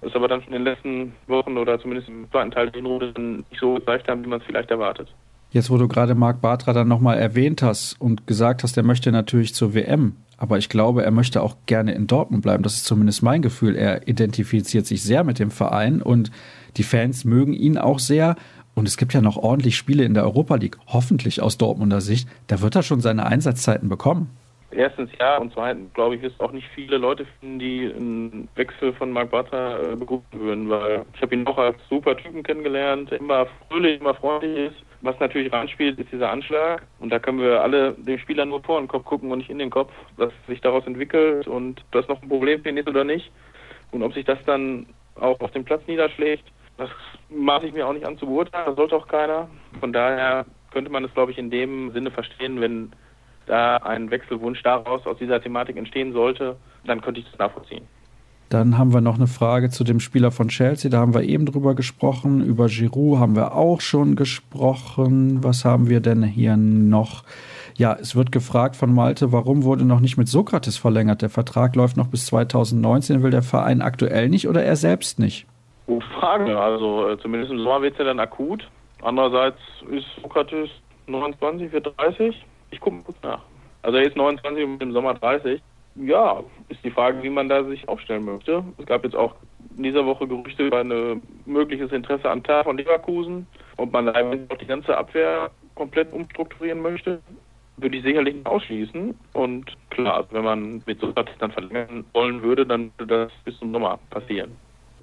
Das 0.00 0.14
aber 0.14 0.28
dann 0.28 0.42
in 0.42 0.52
den 0.52 0.62
letzten 0.62 1.12
Wochen 1.26 1.58
oder 1.58 1.80
zumindest 1.80 2.08
im 2.08 2.30
zweiten 2.30 2.52
Teil 2.52 2.70
der 2.70 2.82
Runde 2.82 3.12
nicht 3.20 3.60
so 3.60 3.74
gezeigt 3.74 4.08
haben, 4.08 4.24
wie 4.24 4.28
man 4.28 4.40
es 4.40 4.46
vielleicht 4.46 4.70
erwartet. 4.70 5.12
Jetzt, 5.50 5.70
wo 5.70 5.78
du 5.78 5.88
gerade 5.88 6.14
Marc 6.14 6.40
Bartra 6.40 6.72
dann 6.72 6.86
nochmal 6.88 7.18
erwähnt 7.18 7.62
hast 7.62 8.00
und 8.00 8.28
gesagt 8.28 8.62
hast, 8.62 8.76
er 8.76 8.82
möchte 8.84 9.10
natürlich 9.10 9.54
zur 9.54 9.74
WM, 9.74 10.14
aber 10.36 10.58
ich 10.58 10.68
glaube, 10.68 11.04
er 11.04 11.10
möchte 11.10 11.42
auch 11.42 11.56
gerne 11.66 11.94
in 11.94 12.06
Dortmund 12.06 12.42
bleiben. 12.42 12.62
Das 12.62 12.74
ist 12.74 12.84
zumindest 12.84 13.22
mein 13.22 13.42
Gefühl. 13.42 13.74
Er 13.74 14.06
identifiziert 14.06 14.86
sich 14.86 15.02
sehr 15.02 15.24
mit 15.24 15.40
dem 15.40 15.50
Verein 15.50 16.00
und 16.00 16.30
die 16.76 16.82
Fans 16.84 17.24
mögen 17.24 17.54
ihn 17.54 17.78
auch 17.78 17.98
sehr. 17.98 18.36
Und 18.74 18.88
es 18.88 18.96
gibt 18.96 19.14
ja 19.14 19.20
noch 19.20 19.36
ordentlich 19.36 19.76
Spiele 19.76 20.04
in 20.04 20.14
der 20.14 20.24
Europa 20.24 20.56
League, 20.56 20.78
hoffentlich 20.88 21.40
aus 21.40 21.56
Dortmunder 21.58 22.00
Sicht. 22.00 22.28
Da 22.48 22.60
wird 22.60 22.74
er 22.74 22.82
schon 22.82 23.00
seine 23.00 23.26
Einsatzzeiten 23.26 23.88
bekommen 23.88 24.30
erstens 24.74 25.10
ja 25.18 25.38
und 25.38 25.52
zweitens 25.52 25.92
glaube 25.94 26.16
ich, 26.16 26.22
wirst 26.22 26.40
auch 26.40 26.52
nicht 26.52 26.68
viele 26.74 26.98
Leute 26.98 27.26
finden, 27.40 27.58
die 27.58 27.92
einen 27.94 28.48
Wechsel 28.54 28.92
von 28.92 29.10
Mark 29.10 29.30
Butter 29.30 29.92
äh, 29.92 29.96
begrüßen 29.96 30.24
würden, 30.32 30.68
weil 30.70 31.04
ich 31.14 31.22
habe 31.22 31.34
ihn 31.34 31.46
auch 31.46 31.58
als 31.58 31.76
super 31.88 32.16
Typen 32.16 32.42
kennengelernt, 32.42 33.10
der 33.10 33.20
immer 33.20 33.46
fröhlich, 33.68 34.00
immer 34.00 34.14
freundlich 34.14 34.70
ist. 34.70 34.76
Was 35.02 35.20
natürlich 35.20 35.52
reinspielt, 35.52 35.98
ist 35.98 36.10
dieser 36.12 36.30
Anschlag. 36.30 36.82
Und 36.98 37.10
da 37.10 37.18
können 37.18 37.38
wir 37.38 37.60
alle 37.60 37.92
dem 37.92 38.18
Spieler 38.18 38.46
nur 38.46 38.62
vor 38.62 38.80
den 38.80 38.88
Kopf 38.88 39.04
gucken 39.04 39.30
und 39.30 39.38
nicht 39.38 39.50
in 39.50 39.58
den 39.58 39.68
Kopf, 39.68 39.92
was 40.16 40.32
sich 40.48 40.62
daraus 40.62 40.86
entwickelt 40.86 41.46
und 41.46 41.80
ob 41.80 41.92
das 41.92 42.08
noch 42.08 42.22
ein 42.22 42.28
Problem 42.28 42.62
findet 42.62 42.88
oder 42.88 43.04
nicht. 43.04 43.30
Und 43.90 44.02
ob 44.02 44.14
sich 44.14 44.24
das 44.24 44.38
dann 44.46 44.86
auch 45.16 45.38
auf 45.40 45.50
dem 45.50 45.64
Platz 45.64 45.82
niederschlägt, 45.86 46.44
das 46.78 46.88
maße 47.28 47.66
ich 47.66 47.74
mir 47.74 47.86
auch 47.86 47.92
nicht 47.92 48.06
an 48.06 48.16
zu 48.16 48.26
beurteilen. 48.26 48.64
Das 48.66 48.76
sollte 48.76 48.96
auch 48.96 49.06
keiner. 49.06 49.48
Von 49.78 49.92
daher 49.92 50.46
könnte 50.72 50.90
man 50.90 51.04
es, 51.04 51.12
glaube 51.12 51.32
ich, 51.32 51.38
in 51.38 51.50
dem 51.50 51.92
Sinne 51.92 52.10
verstehen, 52.10 52.60
wenn 52.60 52.92
da 53.46 53.76
ein 53.76 54.10
Wechselwunsch 54.10 54.62
daraus 54.62 55.06
aus 55.06 55.18
dieser 55.18 55.40
Thematik 55.40 55.76
entstehen 55.76 56.12
sollte, 56.12 56.56
dann 56.86 57.00
könnte 57.00 57.20
ich 57.20 57.26
das 57.30 57.38
nachvollziehen. 57.38 57.86
Dann 58.50 58.78
haben 58.78 58.92
wir 58.92 59.00
noch 59.00 59.16
eine 59.16 59.26
Frage 59.26 59.70
zu 59.70 59.84
dem 59.84 60.00
Spieler 60.00 60.30
von 60.30 60.48
Chelsea. 60.48 60.90
Da 60.90 60.98
haben 60.98 61.14
wir 61.14 61.22
eben 61.22 61.46
drüber 61.46 61.74
gesprochen. 61.74 62.40
Über 62.44 62.66
Giroud 62.66 63.18
haben 63.18 63.34
wir 63.34 63.54
auch 63.54 63.80
schon 63.80 64.16
gesprochen. 64.16 65.42
Was 65.42 65.64
haben 65.64 65.88
wir 65.88 66.00
denn 66.00 66.22
hier 66.22 66.56
noch? 66.56 67.24
Ja, 67.76 67.96
es 68.00 68.14
wird 68.14 68.30
gefragt 68.30 68.76
von 68.76 68.94
Malte, 68.94 69.32
warum 69.32 69.64
wurde 69.64 69.84
noch 69.84 69.98
nicht 69.98 70.16
mit 70.16 70.28
Sokrates 70.28 70.76
verlängert? 70.76 71.22
Der 71.22 71.30
Vertrag 71.30 71.74
läuft 71.74 71.96
noch 71.96 72.06
bis 72.06 72.26
2019. 72.26 73.24
Will 73.24 73.32
der 73.32 73.42
Verein 73.42 73.82
aktuell 73.82 74.28
nicht 74.28 74.46
oder 74.46 74.62
er 74.62 74.76
selbst 74.76 75.18
nicht? 75.18 75.46
Gute 75.86 76.06
Frage. 76.20 76.56
Also 76.56 77.08
äh, 77.08 77.18
zumindest 77.18 77.50
im 77.50 77.58
Sommer 77.58 77.82
wird 77.82 77.94
es 77.94 77.98
ja 77.98 78.04
dann 78.04 78.20
akut. 78.20 78.68
Andererseits 79.02 79.58
ist 79.90 80.06
Sokrates 80.22 80.70
29 81.08 81.70
für 81.70 81.80
30. 81.80 82.44
Ich 82.74 82.80
gucke 82.80 83.02
kurz 83.04 83.16
nach. 83.22 83.40
Also 83.82 83.98
er 83.98 84.04
ist 84.04 84.16
29 84.16 84.64
und 84.64 84.82
im 84.82 84.92
Sommer 84.92 85.14
30. 85.14 85.62
Ja, 85.94 86.42
ist 86.68 86.84
die 86.84 86.90
Frage, 86.90 87.22
wie 87.22 87.30
man 87.30 87.48
da 87.48 87.62
sich 87.62 87.88
aufstellen 87.88 88.24
möchte. 88.24 88.64
Es 88.78 88.86
gab 88.86 89.04
jetzt 89.04 89.14
auch 89.14 89.36
in 89.76 89.84
dieser 89.84 90.04
Woche 90.04 90.26
Gerüchte 90.26 90.66
über 90.66 90.80
ein 90.80 91.22
mögliches 91.46 91.92
Interesse 91.92 92.28
an 92.28 92.42
Tar 92.42 92.64
von 92.64 92.76
Leverkusen, 92.76 93.46
ob 93.76 93.92
man 93.92 94.06
da 94.06 94.12
auch 94.12 94.58
die 94.58 94.66
ganze 94.66 94.96
Abwehr 94.96 95.52
komplett 95.76 96.12
umstrukturieren 96.12 96.82
möchte. 96.82 97.20
Würde 97.76 97.96
ich 97.96 98.02
sicherlich 98.02 98.34
nicht 98.34 98.46
ausschließen. 98.46 99.14
Und 99.34 99.72
klar, 99.90 100.26
wenn 100.32 100.42
man 100.42 100.82
mit 100.84 100.98
Sokrates 100.98 101.34
dann 101.38 101.52
verlängern 101.52 102.04
wollen 102.12 102.42
würde, 102.42 102.66
dann 102.66 102.90
würde 102.98 103.26
das 103.26 103.32
bis 103.44 103.56
zum 103.60 103.72
Sommer 103.72 104.00
passieren. 104.10 104.50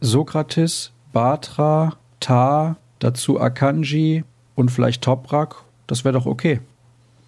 Sokrates, 0.01 0.93
Batra, 1.13 1.93
Tar, 2.19 2.75
dazu 2.99 3.39
Akanji 3.39 4.25
und 4.55 4.71
vielleicht 4.71 5.03
Toprak, 5.05 5.63
das 5.87 6.03
wäre 6.03 6.13
doch 6.13 6.25
okay. 6.25 6.59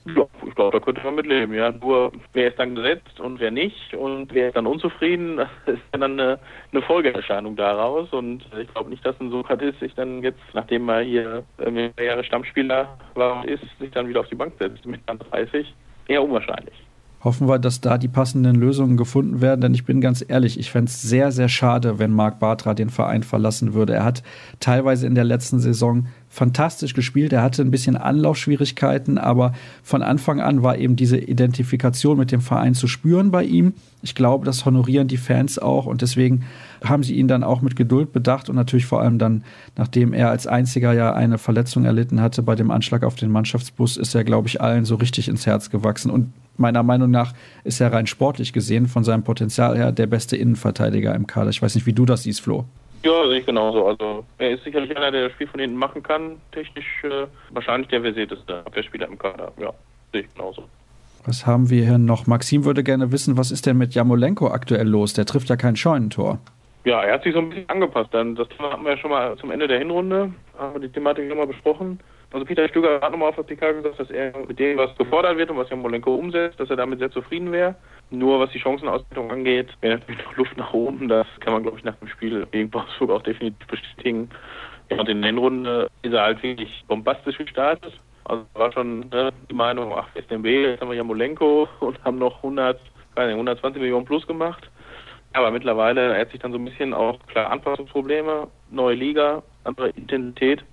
Ja, 0.05 0.25
ich 0.45 0.55
glaube, 0.55 0.77
da 0.77 0.83
könnte 0.83 1.01
man 1.03 1.15
mit 1.15 1.25
leben. 1.25 1.53
Ja, 1.53 1.71
nur 1.71 2.11
wer 2.33 2.49
ist 2.49 2.59
dann 2.59 2.75
gesetzt 2.75 3.19
und 3.19 3.39
wer 3.39 3.51
nicht 3.51 3.93
und 3.93 4.33
wer 4.33 4.49
ist 4.49 4.57
dann 4.57 4.67
unzufrieden, 4.67 5.39
ist 5.65 5.81
dann 5.91 6.03
eine, 6.03 6.39
eine 6.71 6.81
Folgeerscheinung 6.81 7.55
daraus. 7.55 8.11
Und 8.11 8.43
ich 8.59 8.71
glaube 8.73 8.89
nicht, 8.89 9.05
dass 9.05 9.19
ein 9.21 9.31
Sokrates 9.31 9.79
sich 9.79 9.93
dann 9.95 10.21
jetzt, 10.21 10.41
nachdem 10.53 10.89
er 10.89 11.01
hier 11.01 11.43
mehrere 11.57 12.05
Jahre 12.05 12.23
Stammspieler 12.23 12.97
war 13.15 13.41
und 13.41 13.45
ist, 13.49 13.63
sich 13.79 13.91
dann 13.91 14.07
wieder 14.07 14.19
auf 14.19 14.27
die 14.27 14.35
Bank 14.35 14.53
setzt 14.59 14.85
mit 14.85 15.01
30. 15.07 15.73
Eher 16.07 16.21
unwahrscheinlich. 16.21 16.75
Hoffen 17.23 17.47
wir, 17.47 17.57
dass 17.57 17.79
da 17.79 17.97
die 17.97 18.09
passenden 18.09 18.55
Lösungen 18.57 18.97
gefunden 18.97 19.39
werden, 19.39 19.61
denn 19.61 19.73
ich 19.73 19.85
bin 19.85 20.01
ganz 20.01 20.25
ehrlich, 20.27 20.59
ich 20.59 20.71
fände 20.71 20.89
es 20.89 21.01
sehr, 21.01 21.31
sehr 21.31 21.47
schade, 21.47 21.97
wenn 21.97 22.11
Marc 22.11 22.39
Bartra 22.39 22.73
den 22.73 22.89
Verein 22.89 23.23
verlassen 23.23 23.73
würde. 23.73 23.93
Er 23.93 24.03
hat 24.03 24.23
teilweise 24.59 25.07
in 25.07 25.15
der 25.15 25.23
letzten 25.23 25.59
Saison 25.59 26.07
fantastisch 26.33 26.95
gespielt. 26.95 27.31
Er 27.31 27.43
hatte 27.43 27.61
ein 27.61 27.69
bisschen 27.69 27.95
Anlaufschwierigkeiten, 27.95 29.19
aber 29.19 29.53
von 29.83 30.01
Anfang 30.01 30.41
an 30.41 30.63
war 30.63 30.79
eben 30.79 30.95
diese 30.95 31.17
Identifikation 31.17 32.17
mit 32.17 32.31
dem 32.31 32.41
Verein 32.41 32.73
zu 32.73 32.87
spüren 32.87 33.29
bei 33.29 33.43
ihm. 33.43 33.73
Ich 34.01 34.15
glaube, 34.15 34.43
das 34.43 34.65
honorieren 34.65 35.07
die 35.07 35.17
Fans 35.17 35.59
auch 35.59 35.85
und 35.85 36.01
deswegen 36.01 36.45
haben 36.83 37.03
sie 37.03 37.13
ihn 37.13 37.27
dann 37.27 37.43
auch 37.43 37.61
mit 37.61 37.75
Geduld 37.75 38.13
bedacht 38.13 38.49
und 38.49 38.55
natürlich 38.55 38.87
vor 38.87 38.99
allem 38.99 39.19
dann, 39.19 39.43
nachdem 39.77 40.11
er 40.11 40.31
als 40.31 40.47
einziger 40.47 40.91
ja 40.91 41.13
eine 41.13 41.37
Verletzung 41.37 41.85
erlitten 41.85 42.19
hatte 42.19 42.41
bei 42.41 42.55
dem 42.55 42.71
Anschlag 42.71 43.03
auf 43.03 43.13
den 43.13 43.31
Mannschaftsbus, 43.31 43.97
ist 43.97 44.15
er, 44.15 44.23
glaube 44.23 44.47
ich, 44.47 44.59
allen 44.59 44.85
so 44.85 44.95
richtig 44.95 45.27
ins 45.27 45.45
Herz 45.45 45.69
gewachsen. 45.69 46.09
Und 46.09 46.33
meiner 46.57 46.81
Meinung 46.81 47.11
nach 47.11 47.33
ist 47.63 47.79
er 47.79 47.93
rein 47.93 48.07
sportlich 48.07 48.53
gesehen 48.53 48.87
von 48.87 49.03
seinem 49.03 49.23
Potenzial 49.23 49.77
her 49.77 49.91
der 49.91 50.07
beste 50.07 50.35
Innenverteidiger 50.35 51.13
im 51.13 51.27
Kader. 51.27 51.51
Ich 51.51 51.61
weiß 51.61 51.75
nicht, 51.75 51.85
wie 51.85 51.93
du 51.93 52.07
das 52.07 52.23
siehst, 52.23 52.41
Flo. 52.41 52.65
Ja, 53.03 53.27
sehe 53.27 53.39
ich 53.39 53.45
genauso. 53.45 53.87
Also 53.87 54.25
er 54.37 54.51
ist 54.51 54.63
sicherlich 54.63 54.95
einer, 54.95 55.11
der 55.11 55.23
das 55.25 55.33
Spiel 55.33 55.47
von 55.47 55.59
hinten 55.59 55.75
machen 55.75 56.01
kann. 56.01 56.37
Technisch 56.51 57.03
äh, 57.03 57.27
wahrscheinlich 57.51 57.89
der 57.89 58.01
versierteste 58.01 58.59
Abwehrspieler 58.65 59.07
im 59.07 59.19
Kader. 59.19 59.51
Ja, 59.59 59.71
sehe 60.11 60.21
ich 60.21 60.33
genauso. 60.33 60.63
Was 61.25 61.45
haben 61.45 61.69
wir 61.69 61.85
hier 61.85 61.97
noch? 61.97 62.27
Maxim 62.27 62.65
würde 62.65 62.83
gerne 62.83 63.11
wissen, 63.11 63.37
was 63.37 63.51
ist 63.51 63.65
denn 63.65 63.77
mit 63.77 63.93
Jamolenko 63.93 64.47
aktuell 64.47 64.87
los? 64.87 65.13
Der 65.13 65.25
trifft 65.25 65.49
ja 65.49 65.55
kein 65.55 65.75
Scheunentor. 65.75 66.39
Ja, 66.85 67.01
er 67.01 67.13
hat 67.13 67.23
sich 67.23 67.33
so 67.33 67.39
ein 67.39 67.49
bisschen 67.49 67.69
angepasst. 67.69 68.13
Dann 68.13 68.35
das 68.35 68.47
Thema 68.49 68.71
hatten 68.71 68.83
wir 68.83 68.91
ja 68.91 68.97
schon 68.97 69.11
mal 69.11 69.37
zum 69.37 69.51
Ende 69.51 69.67
der 69.67 69.79
Hinrunde, 69.79 70.33
haben 70.57 70.73
wir 70.73 70.81
die 70.81 70.93
Thematik 70.93 71.27
nochmal 71.29 71.47
besprochen. 71.47 71.99
Also 72.33 72.47
Peter 72.47 72.67
Stöger 72.67 72.99
hat 72.99 73.11
nochmal 73.11 73.29
auf 73.29 73.35
der 73.35 73.43
PK 73.43 73.73
gesagt, 73.73 73.99
dass 73.99 74.09
er 74.09 74.35
mit 74.47 74.57
dem, 74.57 74.75
was 74.75 74.95
gefordert 74.97 75.37
wird 75.37 75.51
und 75.51 75.57
was 75.57 75.69
Jamolenko 75.69 76.15
umsetzt, 76.15 76.59
dass 76.59 76.67
er 76.67 76.75
damit 76.75 76.97
sehr 76.97 77.11
zufrieden 77.11 77.51
wäre. 77.51 77.75
Nur 78.09 78.39
was 78.39 78.49
die 78.49 78.59
Chancenausbildung 78.59 79.31
angeht, 79.31 79.69
wäre 79.81 79.99
natürlich 79.99 80.25
noch 80.25 80.35
Luft 80.37 80.57
nach 80.57 80.73
oben. 80.73 81.07
Das 81.07 81.27
kann 81.41 81.53
man, 81.53 81.61
glaube 81.61 81.77
ich, 81.77 81.83
nach 81.83 81.95
dem 81.97 82.07
Spiel 82.07 82.47
gegen 82.51 82.73
Wolfsburg 82.73 83.11
auch 83.11 83.21
definitiv 83.21 83.67
bestätigen. 83.67 84.29
Ja, 84.89 84.99
und 84.99 85.09
in 85.09 85.21
der 85.21 85.29
Hinrunde 85.29 85.91
ist 86.01 86.13
er 86.13 86.23
halt 86.23 86.41
wirklich 86.41 86.83
bombastisch 86.87 87.37
gestartet. 87.37 87.93
Also 88.25 88.45
war 88.55 88.71
schon 88.71 89.01
ne, 89.09 89.31
die 89.49 89.53
Meinung, 89.53 89.93
ach, 89.95 90.07
SMB, 90.15 90.45
jetzt 90.45 90.81
haben 90.81 90.89
wir 90.89 90.97
Jamolenko 90.97 91.67
und 91.81 92.03
haben 92.03 92.17
noch 92.17 92.37
100, 92.37 92.79
keine 93.13 93.33
120 93.33 93.79
Millionen 93.79 94.05
plus 94.05 94.25
gemacht. 94.25 94.71
Aber 95.33 95.51
mittlerweile 95.51 96.17
hat 96.17 96.31
sich 96.31 96.39
dann 96.39 96.51
so 96.51 96.57
ein 96.57 96.65
bisschen 96.65 96.95
auch 96.95 97.19
klar 97.27 97.51
Anpassungsprobleme, 97.51 98.47
neue 98.71 98.95
Liga, 98.95 99.43
andere 99.65 99.89
Intensität. 99.89 100.63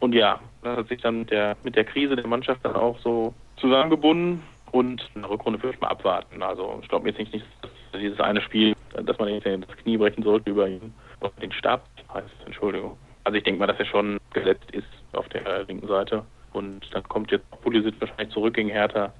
Und 0.00 0.14
ja, 0.14 0.40
das 0.62 0.78
hat 0.78 0.88
sich 0.88 1.00
dann 1.00 1.20
mit 1.20 1.30
der, 1.30 1.56
mit 1.62 1.76
der 1.76 1.84
Krise 1.84 2.16
der 2.16 2.26
Mannschaft 2.26 2.64
dann 2.64 2.76
auch 2.76 2.98
so 3.00 3.34
zusammengebunden 3.56 4.42
und 4.72 5.08
eine 5.14 5.28
Rückrunde 5.28 5.62
würde 5.62 5.74
ich 5.74 5.80
mal 5.80 5.88
abwarten. 5.88 6.42
Also 6.42 6.78
ich 6.82 6.88
glaube 6.88 7.08
jetzt 7.08 7.18
nicht, 7.18 7.34
dass 7.62 7.70
dieses 8.00 8.20
eine 8.20 8.40
Spiel, 8.42 8.74
dass 8.92 9.18
man 9.18 9.40
das 9.40 9.76
Knie 9.82 9.96
brechen 9.96 10.22
sollte 10.22 10.50
über 10.50 10.68
ihn, 10.68 10.92
den 11.40 11.52
Stab 11.52 11.84
heißt, 12.12 12.28
Entschuldigung. 12.46 12.96
Also 13.24 13.36
ich 13.36 13.44
denke 13.44 13.60
mal, 13.60 13.66
dass 13.66 13.78
er 13.78 13.86
schon 13.86 14.18
gesetzt 14.32 14.70
ist 14.72 14.86
auf 15.12 15.28
der 15.28 15.64
linken 15.64 15.86
Seite. 15.86 16.24
Und 16.52 16.82
dann 16.92 17.02
kommt 17.04 17.30
jetzt 17.30 17.44
Pulisic 17.62 18.00
wahrscheinlich 18.00 18.30
zurück 18.30 18.54
gegen 18.54 18.70
Hertha. 18.70 19.12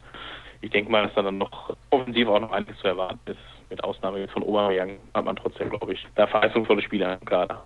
Ich 0.60 0.70
denke 0.70 0.90
mal, 0.90 1.04
dass 1.04 1.14
da 1.14 1.22
dann 1.22 1.38
noch 1.38 1.76
offensiv 1.90 2.28
auch 2.28 2.40
noch 2.40 2.52
einiges 2.52 2.78
zu 2.78 2.88
erwarten 2.88 3.20
ist. 3.26 3.38
Mit 3.70 3.84
Ausnahme 3.84 4.26
von 4.28 4.42
Obermeier 4.42 4.88
hat 5.14 5.24
man 5.24 5.36
trotzdem, 5.36 5.68
glaube 5.68 5.92
ich, 5.92 6.06
da 6.14 6.26
verheißungsvolle 6.26 6.82
Spieler 6.82 7.18
im 7.20 7.24
Kader. 7.26 7.64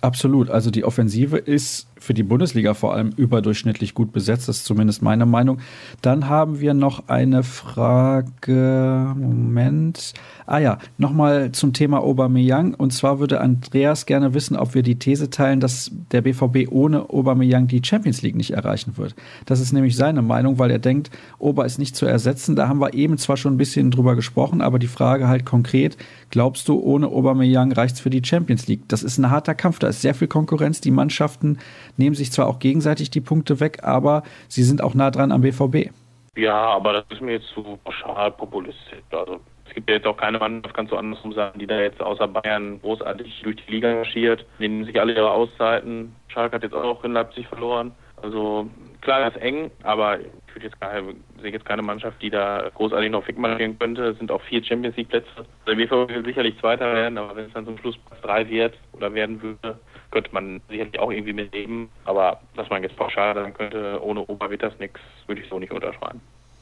Absolut. 0.00 0.50
Also 0.50 0.70
die 0.70 0.84
Offensive 0.84 1.36
ist 1.38 1.88
für 1.98 2.14
die 2.14 2.22
Bundesliga 2.22 2.74
vor 2.74 2.94
allem 2.94 3.10
überdurchschnittlich 3.16 3.94
gut 3.94 4.12
besetzt. 4.12 4.48
Das 4.48 4.58
ist 4.58 4.66
zumindest 4.66 5.02
meine 5.02 5.26
Meinung. 5.26 5.58
Dann 6.02 6.28
haben 6.28 6.60
wir 6.60 6.74
noch 6.74 7.08
eine 7.08 7.42
Frage. 7.42 9.14
Moment. 9.16 10.12
Ah 10.46 10.58
ja, 10.58 10.78
nochmal 10.98 11.52
zum 11.52 11.72
Thema 11.72 12.02
Aubameyang. 12.02 12.74
Und 12.74 12.92
zwar 12.92 13.18
würde 13.18 13.40
Andreas 13.40 14.06
gerne 14.06 14.34
wissen, 14.34 14.56
ob 14.56 14.74
wir 14.74 14.82
die 14.82 14.98
These 14.98 15.30
teilen, 15.30 15.60
dass 15.60 15.90
der 16.12 16.20
BVB 16.20 16.70
ohne 16.70 17.08
Aubameyang 17.10 17.66
die 17.66 17.82
Champions 17.82 18.22
League 18.22 18.36
nicht 18.36 18.52
erreichen 18.52 18.96
wird. 18.96 19.16
Das 19.46 19.60
ist 19.60 19.72
nämlich 19.72 19.96
seine 19.96 20.22
Meinung, 20.22 20.58
weil 20.58 20.70
er 20.70 20.78
denkt, 20.78 21.10
Ober 21.38 21.64
ist 21.64 21.78
nicht 21.78 21.96
zu 21.96 22.06
ersetzen. 22.06 22.56
Da 22.56 22.68
haben 22.68 22.80
wir 22.80 22.94
eben 22.94 23.18
zwar 23.18 23.36
schon 23.36 23.54
ein 23.54 23.58
bisschen 23.58 23.90
drüber 23.90 24.14
gesprochen, 24.14 24.60
aber 24.60 24.78
die 24.78 24.86
Frage 24.86 25.28
halt 25.28 25.46
konkret, 25.46 25.96
glaubst 26.30 26.68
du, 26.68 26.78
ohne 26.80 27.08
Aubameyang 27.08 27.72
reicht's 27.72 28.00
für 28.00 28.10
die 28.10 28.22
Champions 28.24 28.66
League? 28.66 28.88
Das 28.88 29.02
ist 29.02 29.18
ein 29.18 29.30
harter 29.30 29.54
Kampf, 29.54 29.78
da 29.78 29.88
ist 29.88 30.02
sehr 30.02 30.14
viel 30.14 30.28
Konkurrenz. 30.28 30.80
Die 30.80 30.90
Mannschaften 30.90 31.58
nehmen 31.96 32.14
sich 32.14 32.32
zwar 32.32 32.46
auch 32.46 32.58
gegenseitig 32.58 33.10
die 33.10 33.20
Punkte 33.20 33.60
weg, 33.60 33.78
aber 33.82 34.22
sie 34.48 34.62
sind 34.62 34.82
auch 34.82 34.94
nah 34.94 35.10
dran 35.10 35.32
am 35.32 35.42
BVB. 35.42 35.90
Ja, 36.36 36.54
aber 36.54 36.92
das 36.92 37.04
ist 37.10 37.22
mir 37.22 37.32
jetzt 37.32 37.48
zu 37.54 37.78
pauschal 37.82 38.30
populistisch. 38.32 38.98
Also 39.10 39.40
es 39.66 39.74
gibt 39.74 39.88
ja 39.88 39.96
jetzt 39.96 40.06
auch 40.06 40.16
keine 40.16 40.38
Mannschaft, 40.38 40.74
kannst 40.74 40.92
du 40.92 40.96
andersrum 40.96 41.32
sagen, 41.32 41.58
die 41.58 41.66
da 41.66 41.80
jetzt 41.80 42.00
außer 42.00 42.28
Bayern 42.28 42.80
großartig 42.80 43.40
durch 43.42 43.56
die 43.56 43.72
Liga 43.72 43.94
marschiert. 43.94 44.44
Nehmen 44.58 44.84
sich 44.84 45.00
alle 45.00 45.14
ihre 45.14 45.30
Auszeiten. 45.30 46.14
Schalke 46.28 46.56
hat 46.56 46.62
jetzt 46.62 46.74
auch 46.74 47.02
in 47.04 47.12
Leipzig 47.12 47.46
verloren. 47.48 47.92
Also 48.22 48.68
klar, 49.02 49.20
das 49.20 49.36
ist 49.36 49.42
eng, 49.42 49.70
aber 49.82 50.20
ich 50.20 50.54
würde 50.54 50.66
jetzt 50.66 50.80
keine, 50.80 51.14
sehe 51.40 51.52
jetzt 51.52 51.64
keine 51.64 51.82
Mannschaft, 51.82 52.20
die 52.22 52.30
da 52.30 52.70
großartig 52.74 53.10
noch 53.10 53.26
wegmarschieren 53.28 53.78
könnte. 53.78 54.04
Es 54.06 54.18
sind 54.18 54.30
auch 54.30 54.40
vier 54.42 54.64
Champions 54.64 54.96
League 54.96 55.08
Plätze. 55.08 55.46
Der 55.66 55.74
BVB 55.74 56.08
will 56.08 56.24
sicherlich 56.24 56.58
Zweiter 56.58 56.92
werden, 56.92 57.18
aber 57.18 57.36
wenn 57.36 57.46
es 57.46 57.52
dann 57.52 57.66
zum 57.66 57.78
Schluss 57.78 57.98
drei 58.22 58.48
wird 58.48 58.74
oder 58.92 59.12
werden 59.12 59.42
würde, 59.42 59.78
könnte 60.10 60.30
man 60.32 60.60
sicherlich 60.68 60.98
auch 60.98 61.12
irgendwie 61.12 61.34
mitleben. 61.34 61.90
Aber 62.04 62.40
dass 62.56 62.70
man 62.70 62.82
jetzt 62.82 62.96
pauschal 62.96 63.34
sagen 63.34 63.54
könnte, 63.54 64.00
ohne 64.02 64.20
Ober 64.22 64.50
wird 64.50 64.62
das 64.62 64.78
nichts, 64.78 65.00
würde 65.26 65.42
ich 65.42 65.48
so 65.48 65.58
nicht 65.58 65.72
unterschreiben. 65.72 66.20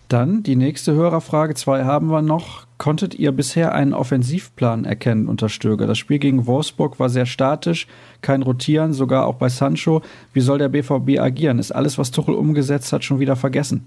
Dann 0.09 0.43
die 0.43 0.55
nächste 0.55 0.93
Hörerfrage, 0.93 1.55
zwei 1.55 1.85
haben 1.85 2.09
wir 2.09 2.21
noch. 2.21 2.67
Konntet 2.77 3.15
ihr 3.15 3.33
bisher 3.33 3.75
einen 3.75 3.95
Offensivplan 3.95 4.85
erkennen 4.85 5.29
unter 5.29 5.49
Stöger? 5.49 5.87
Das 5.87 5.97
Spiel 5.97 6.19
gegen 6.19 6.47
Wolfsburg 6.47 7.01
war 7.01 7.09
sehr 7.09 7.25
statisch, 7.25 7.87
kein 8.21 8.43
Rotieren, 8.43 8.93
sogar 8.93 9.27
auch 9.27 9.37
bei 9.37 9.49
Sancho. 9.49 10.03
Wie 10.35 10.41
soll 10.41 10.59
der 10.59 10.69
BVB 10.69 11.19
agieren? 11.19 11.59
Ist 11.59 11.73
alles, 11.73 11.99
was 11.99 12.11
Tuchel 12.11 12.35
umgesetzt 12.35 12.93
hat, 12.93 13.03
schon 13.03 13.19
wieder 13.19 13.35
vergessen? 13.35 13.87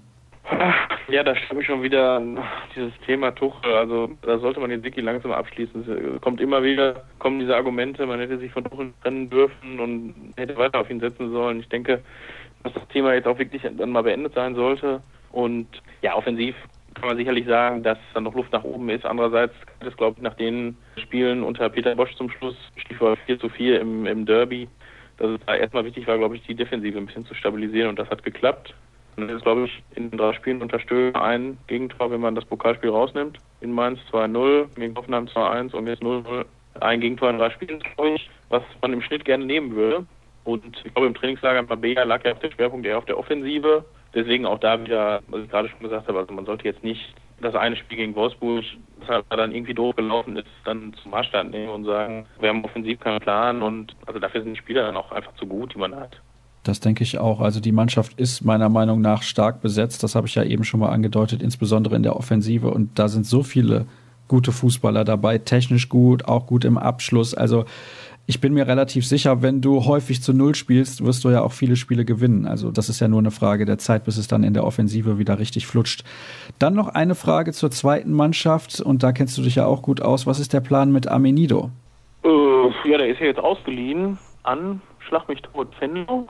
Ja, 1.08 1.22
da 1.22 1.34
stimmt 1.36 1.64
schon 1.64 1.82
wieder 1.82 2.20
dieses 2.74 2.92
Thema 3.06 3.30
Tuchel. 3.30 3.72
Also 3.72 4.10
da 4.22 4.38
sollte 4.38 4.60
man 4.60 4.70
den 4.70 4.82
Wiki 4.82 5.00
langsam 5.00 5.32
abschließen. 5.32 6.16
Es 6.16 6.20
kommt 6.20 6.40
immer 6.40 6.62
wieder, 6.62 7.04
kommen 7.18 7.38
diese 7.38 7.56
Argumente, 7.56 8.04
man 8.04 8.20
hätte 8.20 8.38
sich 8.38 8.52
von 8.52 8.64
Tuchel 8.64 8.92
trennen 9.02 9.30
dürfen 9.30 9.80
und 9.80 10.14
hätte 10.36 10.56
weiter 10.56 10.80
auf 10.80 10.90
ihn 10.90 11.00
setzen 11.00 11.30
sollen. 11.30 11.60
Ich 11.60 11.68
denke, 11.68 12.02
dass 12.62 12.74
das 12.74 12.88
Thema 12.88 13.14
jetzt 13.14 13.26
auch 13.26 13.38
wirklich 13.38 13.62
dann 13.62 13.90
mal 13.90 14.02
beendet 14.02 14.34
sein 14.34 14.54
sollte. 14.54 15.00
Und 15.38 15.68
ja, 16.02 16.16
offensiv 16.16 16.56
kann 16.94 17.10
man 17.10 17.16
sicherlich 17.16 17.46
sagen, 17.46 17.84
dass 17.84 17.96
da 18.12 18.20
noch 18.20 18.34
Luft 18.34 18.52
nach 18.52 18.64
oben 18.64 18.88
ist. 18.88 19.06
Andererseits 19.06 19.54
ist, 19.86 19.96
glaube 19.96 20.16
ich, 20.16 20.22
nach 20.24 20.34
den 20.34 20.76
Spielen 20.96 21.44
unter 21.44 21.68
Peter 21.68 21.94
Bosch 21.94 22.12
zum 22.16 22.28
Schluss, 22.28 22.56
Stichwort 22.74 23.20
4 23.26 23.38
zu 23.38 23.48
4 23.48 23.80
im, 23.80 24.04
im 24.04 24.26
Derby, 24.26 24.66
dass 25.18 25.30
es 25.30 25.40
da 25.46 25.54
erstmal 25.54 25.84
wichtig 25.84 26.08
war, 26.08 26.18
glaube 26.18 26.34
ich, 26.34 26.42
die 26.42 26.56
Defensive 26.56 26.98
ein 26.98 27.06
bisschen 27.06 27.24
zu 27.24 27.34
stabilisieren 27.34 27.90
und 27.90 28.00
das 28.00 28.10
hat 28.10 28.24
geklappt. 28.24 28.74
Dann 29.14 29.28
ist, 29.28 29.44
glaube 29.44 29.66
ich, 29.66 29.82
in 29.94 30.10
drei 30.10 30.32
Spielen 30.32 30.60
unter 30.60 30.80
Stöger 30.80 31.22
ein 31.22 31.56
Gegentor, 31.68 32.10
wenn 32.10 32.20
man 32.20 32.34
das 32.34 32.44
Pokalspiel 32.44 32.90
rausnimmt. 32.90 33.38
In 33.60 33.70
Mainz 33.70 34.00
2-0, 34.10 34.74
gegen 34.74 34.96
Hoffenheim 34.96 35.26
2-1 35.26 35.72
und 35.72 35.86
jetzt 35.86 36.02
0-0. 36.02 36.46
Ein 36.80 37.00
Gegentor 37.00 37.30
in 37.30 37.38
drei 37.38 37.50
Spielen, 37.50 37.78
glaube 37.78 38.16
ich, 38.16 38.28
was 38.48 38.64
man 38.82 38.92
im 38.92 39.02
Schnitt 39.02 39.24
gerne 39.24 39.46
nehmen 39.46 39.76
würde. 39.76 40.04
Und 40.48 40.64
ich 40.82 40.94
glaube, 40.94 41.08
im 41.08 41.14
Trainingslager 41.14 41.62
bei 41.64 41.76
Bea 41.76 42.04
lag 42.04 42.24
ja 42.24 42.32
der 42.32 42.50
Schwerpunkt 42.50 42.86
eher 42.86 42.96
auf 42.96 43.04
der 43.04 43.18
Offensive. 43.18 43.84
Deswegen 44.14 44.46
auch 44.46 44.58
da 44.58 44.82
wieder, 44.82 45.20
was 45.28 45.42
ich 45.42 45.50
gerade 45.50 45.68
schon 45.68 45.80
gesagt 45.80 46.08
habe, 46.08 46.20
also 46.20 46.32
man 46.32 46.46
sollte 46.46 46.64
jetzt 46.64 46.82
nicht 46.82 47.02
das 47.42 47.54
eine 47.54 47.76
Spiel 47.76 47.98
gegen 47.98 48.14
Wolfsburg, 48.14 48.64
das 49.00 49.08
halt 49.10 49.26
dann 49.28 49.52
irgendwie 49.52 49.74
doof 49.74 49.94
gelaufen 49.96 50.38
ist, 50.38 50.48
dann 50.64 50.94
zum 51.02 51.10
Maßstab 51.10 51.50
nehmen 51.50 51.68
und 51.68 51.84
sagen, 51.84 52.24
wir 52.40 52.48
haben 52.48 52.64
offensiv 52.64 52.98
keinen 52.98 53.20
Plan 53.20 53.60
und 53.60 53.94
also 54.06 54.18
dafür 54.18 54.42
sind 54.42 54.54
die 54.54 54.58
Spieler 54.58 54.86
dann 54.86 54.96
auch 54.96 55.12
einfach 55.12 55.34
zu 55.34 55.46
gut, 55.46 55.74
die 55.74 55.78
man 55.78 55.94
hat. 55.94 56.18
Das 56.62 56.80
denke 56.80 57.04
ich 57.04 57.18
auch. 57.18 57.40
Also 57.40 57.60
die 57.60 57.72
Mannschaft 57.72 58.18
ist 58.18 58.42
meiner 58.42 58.70
Meinung 58.70 59.02
nach 59.02 59.22
stark 59.22 59.60
besetzt. 59.60 60.02
Das 60.02 60.14
habe 60.14 60.28
ich 60.28 60.34
ja 60.34 60.44
eben 60.44 60.64
schon 60.64 60.80
mal 60.80 60.88
angedeutet, 60.88 61.42
insbesondere 61.42 61.94
in 61.94 62.02
der 62.02 62.16
Offensive. 62.16 62.70
Und 62.70 62.98
da 62.98 63.08
sind 63.08 63.26
so 63.26 63.42
viele 63.42 63.84
gute 64.28 64.52
Fußballer 64.52 65.04
dabei, 65.04 65.38
technisch 65.38 65.88
gut, 65.88 66.26
auch 66.26 66.46
gut 66.46 66.64
im 66.64 66.78
Abschluss. 66.78 67.34
Also 67.34 67.64
ich 68.28 68.42
bin 68.42 68.52
mir 68.52 68.66
relativ 68.66 69.06
sicher, 69.06 69.40
wenn 69.40 69.62
du 69.62 69.86
häufig 69.86 70.22
zu 70.22 70.34
Null 70.34 70.54
spielst, 70.54 71.02
wirst 71.02 71.24
du 71.24 71.30
ja 71.30 71.40
auch 71.40 71.52
viele 71.52 71.76
Spiele 71.76 72.04
gewinnen. 72.04 72.46
Also 72.46 72.70
das 72.70 72.90
ist 72.90 73.00
ja 73.00 73.08
nur 73.08 73.20
eine 73.20 73.30
Frage 73.30 73.64
der 73.64 73.78
Zeit, 73.78 74.04
bis 74.04 74.18
es 74.18 74.28
dann 74.28 74.44
in 74.44 74.52
der 74.52 74.64
Offensive 74.64 75.18
wieder 75.18 75.38
richtig 75.38 75.66
flutscht. 75.66 76.04
Dann 76.58 76.74
noch 76.74 76.88
eine 76.88 77.14
Frage 77.14 77.54
zur 77.54 77.70
zweiten 77.70 78.12
Mannschaft 78.12 78.82
und 78.82 79.02
da 79.02 79.12
kennst 79.12 79.38
du 79.38 79.42
dich 79.42 79.54
ja 79.54 79.64
auch 79.64 79.80
gut 79.80 80.02
aus. 80.02 80.26
Was 80.26 80.40
ist 80.40 80.52
der 80.52 80.60
Plan 80.60 80.92
mit 80.92 81.08
Amenido? 81.08 81.70
Uh, 82.22 82.70
ja, 82.84 82.98
der 82.98 83.08
ist 83.08 83.18
ja 83.18 83.26
jetzt 83.28 83.40
ausgeliehen 83.40 84.18
an 84.42 84.82
Schlag 84.98 85.26
mich 85.26 85.40
tot 85.40 85.74
Fenlo. 85.78 86.28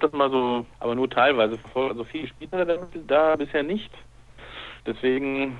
Das 0.00 0.12
mal 0.12 0.30
so, 0.30 0.64
aber 0.80 0.94
nur 0.94 1.10
teilweise. 1.10 1.58
Also 1.74 2.04
viele 2.04 2.26
Spieler 2.26 2.66
da 3.06 3.36
bisher 3.36 3.62
nicht. 3.62 3.90
Deswegen 4.86 5.58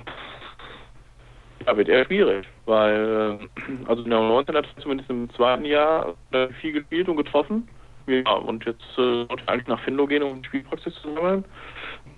ja, 1.65 1.77
wird 1.77 1.89
eher 1.89 2.05
schwierig, 2.05 2.45
weil 2.65 3.39
äh, 3.39 3.87
also 3.87 4.03
in 4.03 4.09
der 4.09 4.19
19 4.19 4.55
hat 4.55 4.67
er 4.75 4.81
zumindest 4.81 5.09
im 5.09 5.29
zweiten 5.31 5.65
Jahr 5.65 6.15
viel 6.61 6.73
gespielt 6.73 7.09
und 7.09 7.17
getroffen. 7.17 7.67
Ja, 8.07 8.33
und 8.33 8.63
jetzt 8.65 8.83
äh, 8.97 9.25
sollte 9.25 9.47
eigentlich 9.47 9.67
nach 9.67 9.79
Finlo 9.81 10.05
gehen, 10.05 10.21
um 10.21 10.43
Spielpraxis 10.43 10.93
zu 11.01 11.13
sammeln. 11.13 11.43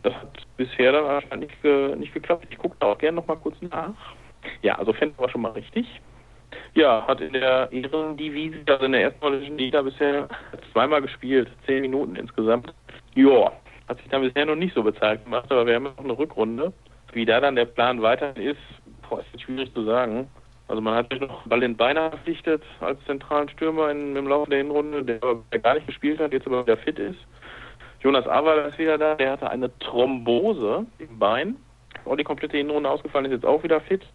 Das 0.04 0.14
hat 0.14 0.46
bisher 0.58 0.92
dann 0.92 1.06
wahrscheinlich 1.06 1.50
nicht, 1.50 1.66
äh, 1.66 1.96
nicht 1.96 2.14
geklappt. 2.14 2.46
Ich 2.50 2.58
gucke 2.58 2.76
da 2.80 2.88
auch 2.88 2.98
gerne 2.98 3.16
noch 3.16 3.28
mal 3.28 3.38
kurz 3.38 3.56
nach. 3.62 3.94
Ja, 4.62 4.78
also 4.78 4.92
Fenlo 4.92 5.18
war 5.18 5.30
schon 5.30 5.42
mal 5.42 5.52
richtig. 5.52 5.88
Ja, 6.74 7.06
hat 7.08 7.22
in 7.22 7.34
der 7.34 7.72
Ehrendivise, 7.72 8.60
also 8.68 8.86
in 8.86 8.92
der 8.92 9.04
ersten 9.04 9.22
holländischen 9.22 9.58
Liga 9.58 9.82
bisher 9.82 10.28
zweimal 10.72 11.02
gespielt, 11.02 11.50
zehn 11.66 11.82
Minuten 11.82 12.16
insgesamt. 12.16 12.74
Ja, 13.16 13.52
hat 13.88 13.98
sich 13.98 14.10
dann 14.10 14.22
bisher 14.22 14.46
noch 14.46 14.56
nicht 14.56 14.76
so 14.76 14.84
bezahlt 14.84 15.24
gemacht, 15.24 15.52
aber 15.52 15.66
wir 15.66 15.76
haben 15.76 15.84
noch 15.84 15.98
eine 15.98 16.18
Rückrunde. 16.18 16.74
Wie 17.14 17.26
da 17.26 17.40
dann 17.40 17.56
der 17.56 17.66
Plan 17.66 18.02
weiter 18.02 18.36
ist, 18.36 18.60
boah, 19.10 19.20
ist 19.20 19.42
schwierig 19.42 19.74
zu 19.74 19.84
sagen. 19.84 20.28
Also 20.68 20.82
man 20.82 20.96
hat 20.96 21.12
sich 21.12 21.22
noch 21.22 21.48
Ballin 21.48 21.78
Beiner 21.78 22.10
verpflichtet 22.10 22.62
als 22.82 23.04
zentralen 23.06 23.48
Stürmer 23.50 23.90
in, 23.90 24.16
im 24.16 24.28
Laufe 24.28 24.50
der 24.50 24.60
Hinrunde, 24.60 25.04
der, 25.04 25.20
der 25.52 25.60
gar 25.60 25.76
nicht 25.76 25.88
gespielt 25.88 26.20
hat, 26.20 26.34
jetzt 26.34 26.46
aber 26.46 26.66
wieder 26.66 26.78
fit 26.78 27.00
ist. 27.00 27.20
Jonas 28.02 28.28
Awal 28.28 28.70
ist 28.70 28.78
wieder 28.78 28.98
da, 28.98 29.16
der 29.16 29.32
hatte 29.32 29.50
eine 29.50 29.76
Thrombose 29.80 30.86
im 31.00 31.20
Bein. 31.20 31.56
Auch 32.06 32.16
die 32.16 32.24
komplette 32.24 32.58
Hinrunde 32.58 32.90
ausgefallen, 32.90 33.26
ist 33.26 33.32
jetzt 33.32 33.46
auch 33.46 33.64
wieder 33.64 33.82
fit. 33.82 34.06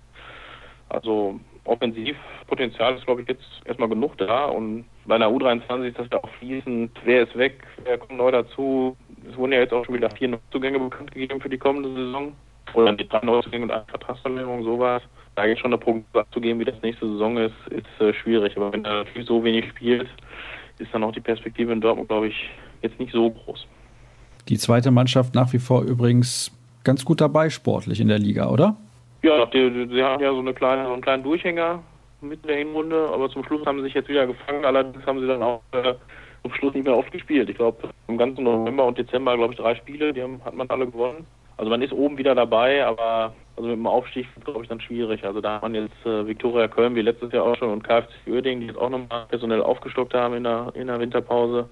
Also 0.89 1.41
Offensivpotenzial 1.65 2.97
ist, 2.97 3.07
glaube 3.07 3.23
ich, 3.23 3.29
jetzt 3.29 3.45
erstmal 3.65 3.89
genug 3.89 4.17
da. 4.19 4.47
Und 4.47 4.85
bei 5.07 5.15
einer 5.15 5.29
U23 5.29 5.89
ist 5.89 5.99
das 5.99 6.09
ja 6.13 6.23
auch 6.23 6.29
fließend. 6.39 6.91
Wer 7.05 7.23
ist 7.23 7.37
weg? 7.37 7.67
Wer 7.85 7.99
kommt 7.99 8.19
neu 8.19 8.31
dazu? 8.31 8.97
Es 9.29 9.37
wurden 9.37 9.53
ja 9.53 9.61
jetzt 9.61 9.73
auch 9.73 9.85
schon 9.85 9.95
wieder 9.95 10.11
vier 10.11 10.29
Neuzugänge 10.29 10.79
bekannt 10.79 11.13
gegeben 11.13 11.41
für 11.41 11.49
die 11.49 11.59
kommende 11.59 11.95
Saison. 11.95 12.35
Oder 12.75 12.93
die 12.93 13.09
drei 13.09 13.21
Neuzugänge 13.25 13.65
und 13.65 13.71
eine 13.71 13.85
Vertragsverlängerung, 13.87 14.65
sowas. 14.65 15.03
Da 15.35 15.47
jetzt 15.47 15.61
schon 15.61 15.73
eine 15.73 15.79
Prognose 15.79 16.07
abzugeben, 16.15 16.61
wie 16.61 16.65
das 16.65 16.81
nächste 16.83 17.07
Saison 17.07 17.39
ist, 17.39 17.55
ist 17.71 18.01
äh, 18.01 18.13
schwierig. 18.15 18.57
Aber 18.57 18.73
wenn 18.73 18.85
er 18.85 19.05
natürlich 19.05 19.27
so 19.27 19.43
wenig 19.43 19.69
spielt, 19.71 20.09
ist 20.79 20.93
dann 20.93 21.05
auch 21.05 21.13
die 21.13 21.21
Perspektive 21.21 21.73
in 21.73 21.81
Dortmund, 21.81 22.09
glaube 22.09 22.29
ich, 22.29 22.51
jetzt 22.83 22.99
nicht 22.99 23.13
so 23.13 23.31
groß. 23.31 23.67
Die 24.49 24.59
zweite 24.59 24.91
Mannschaft 24.91 25.35
nach 25.35 25.53
wie 25.53 25.59
vor 25.59 25.83
übrigens 25.83 26.51
ganz 26.85 27.05
gut 27.05 27.21
dabei 27.21 27.49
sportlich 27.49 28.01
in 28.01 28.09
der 28.09 28.19
Liga, 28.19 28.51
oder? 28.51 28.77
Ja, 29.23 29.47
die 29.47 30.03
haben 30.03 30.23
ja 30.23 30.33
so, 30.33 30.41
eine 30.41 30.53
kleine, 30.53 30.85
so 30.85 30.93
einen 30.93 31.03
kleinen 31.03 31.23
Durchhänger 31.23 31.81
mit 32.21 32.45
der 32.45 32.57
Hinrunde, 32.57 33.09
aber 33.13 33.31
zum 33.31 33.45
Schluss 33.45 33.65
haben 33.67 33.79
sie 33.79 33.85
sich 33.85 33.95
jetzt 33.95 34.09
wieder 34.09 34.27
gefangen. 34.27 34.65
Allerdings 34.65 35.07
haben 35.07 35.21
sie 35.21 35.27
dann 35.29 35.43
auch 35.43 35.63
äh, 35.73 35.95
zum 36.43 36.53
Schluss 36.55 36.75
nicht 36.75 36.85
mehr 36.85 36.97
oft 36.97 37.11
gespielt. 37.13 37.49
Ich 37.49 37.57
glaube, 37.57 37.89
im 38.09 38.19
ganzen 38.19 38.45
November 38.45 38.87
und 38.87 38.99
Dezember, 38.99 39.37
glaube 39.37 39.55
ich, 39.55 39.61
drei 39.61 39.75
Spiele, 39.77 40.13
die 40.13 40.23
haben, 40.23 40.45
hat 40.45 40.55
man 40.55 40.69
alle 40.71 40.87
gewonnen. 40.87 41.25
Also 41.57 41.71
man 41.71 41.83
ist 41.83 41.93
oben 41.93 42.19
wieder 42.19 42.35
dabei, 42.35 42.85
aber 42.85 43.35
also 43.57 43.69
mit 43.69 43.79
dem 43.79 43.87
Aufstieg 43.87 44.27
glaube 44.45 44.63
ich 44.63 44.69
dann 44.69 44.81
schwierig. 44.81 45.25
Also 45.25 45.41
da 45.41 45.57
hat 45.57 45.63
man 45.63 45.75
jetzt 45.75 46.07
äh, 46.07 46.27
Viktoria 46.27 46.69
Köln 46.69 46.95
wie 46.95 47.03
letztes 47.03 47.33
Jahr 47.33 47.45
auch 47.45 47.57
schon 47.57 47.71
und 47.71 47.85
KFC 47.85 48.11
Uerdingen, 48.27 48.61
die 48.61 48.67
jetzt 48.69 48.79
auch 48.79 48.91
nochmal 48.91 49.27
personell 49.29 49.63
aufgestockt 49.63 50.15
haben 50.15 50.35
in 50.35 50.45
der, 50.45 50.73
in 50.75 50.87
der 50.87 50.99
Winterpause. 50.99 51.69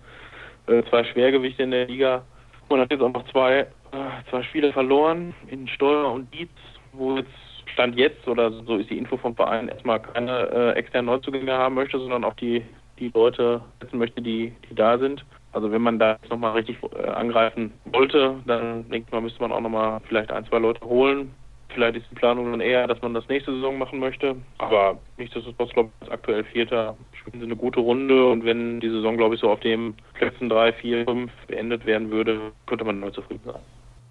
Äh, 0.66 0.82
zwei 0.90 1.04
Schwergewichte 1.04 1.62
in 1.62 1.70
der 1.70 1.86
Liga. 1.86 2.22
Man 2.68 2.80
hat 2.80 2.90
jetzt 2.92 3.02
auch 3.02 3.12
noch 3.12 3.28
zwei, 3.30 3.60
äh, 3.60 3.66
zwei 4.30 4.42
Spiele 4.44 4.72
verloren 4.72 5.34
in 5.48 5.66
Steuer 5.66 6.12
und 6.12 6.32
Dietz 6.32 6.50
wo 6.92 7.16
jetzt 7.16 7.30
Stand 7.72 7.96
jetzt 7.96 8.26
oder 8.26 8.50
so 8.50 8.76
ist 8.76 8.90
die 8.90 8.98
Info 8.98 9.16
vom 9.16 9.36
Verein 9.36 9.68
erstmal 9.68 10.00
keine 10.00 10.48
äh, 10.50 10.72
externen 10.72 11.06
Neuzugänge 11.06 11.52
haben 11.52 11.76
möchte, 11.76 11.98
sondern 11.98 12.24
auch 12.24 12.34
die, 12.34 12.64
die 12.98 13.10
Leute 13.14 13.62
setzen 13.80 13.98
möchte, 13.98 14.20
die, 14.20 14.52
die 14.68 14.74
da 14.74 14.98
sind. 14.98 15.24
Also 15.52 15.72
wenn 15.72 15.82
man 15.82 15.98
da 15.98 16.12
jetzt 16.12 16.30
nochmal 16.30 16.52
richtig 16.52 16.78
äh, 16.96 17.08
angreifen 17.08 17.72
wollte, 17.86 18.36
dann 18.46 18.88
denke 18.88 19.06
ich 19.08 19.12
mal, 19.12 19.20
müsste 19.20 19.40
man 19.40 19.52
auch 19.52 19.60
nochmal 19.60 20.00
vielleicht 20.06 20.30
ein, 20.30 20.46
zwei 20.46 20.58
Leute 20.58 20.84
holen. 20.84 21.34
Vielleicht 21.74 21.96
ist 21.96 22.10
die 22.10 22.16
Planung 22.16 22.50
dann 22.50 22.60
eher, 22.60 22.86
dass 22.86 23.00
man 23.00 23.14
das 23.14 23.28
nächste 23.28 23.52
Saison 23.52 23.78
machen 23.78 24.00
möchte. 24.00 24.36
Aber 24.58 24.98
nichtsdestotrotz, 25.18 25.70
glaube 25.70 25.90
ich, 25.90 26.02
als 26.02 26.12
aktuell 26.12 26.44
Vierter 26.44 26.96
spielen 27.12 27.40
sie 27.40 27.46
eine 27.46 27.56
gute 27.56 27.80
Runde. 27.80 28.26
Und 28.28 28.44
wenn 28.44 28.80
die 28.80 28.90
Saison, 28.90 29.16
glaube 29.16 29.36
ich, 29.36 29.40
so 29.40 29.50
auf 29.50 29.60
dem 29.60 29.94
Plätzen 30.14 30.48
drei, 30.48 30.72
vier, 30.72 31.04
fünf 31.04 31.30
beendet 31.46 31.86
werden 31.86 32.10
würde, 32.10 32.52
könnte 32.66 32.84
man 32.84 32.98
neu 32.98 33.10
zufrieden 33.10 33.42
sein. 33.44 33.62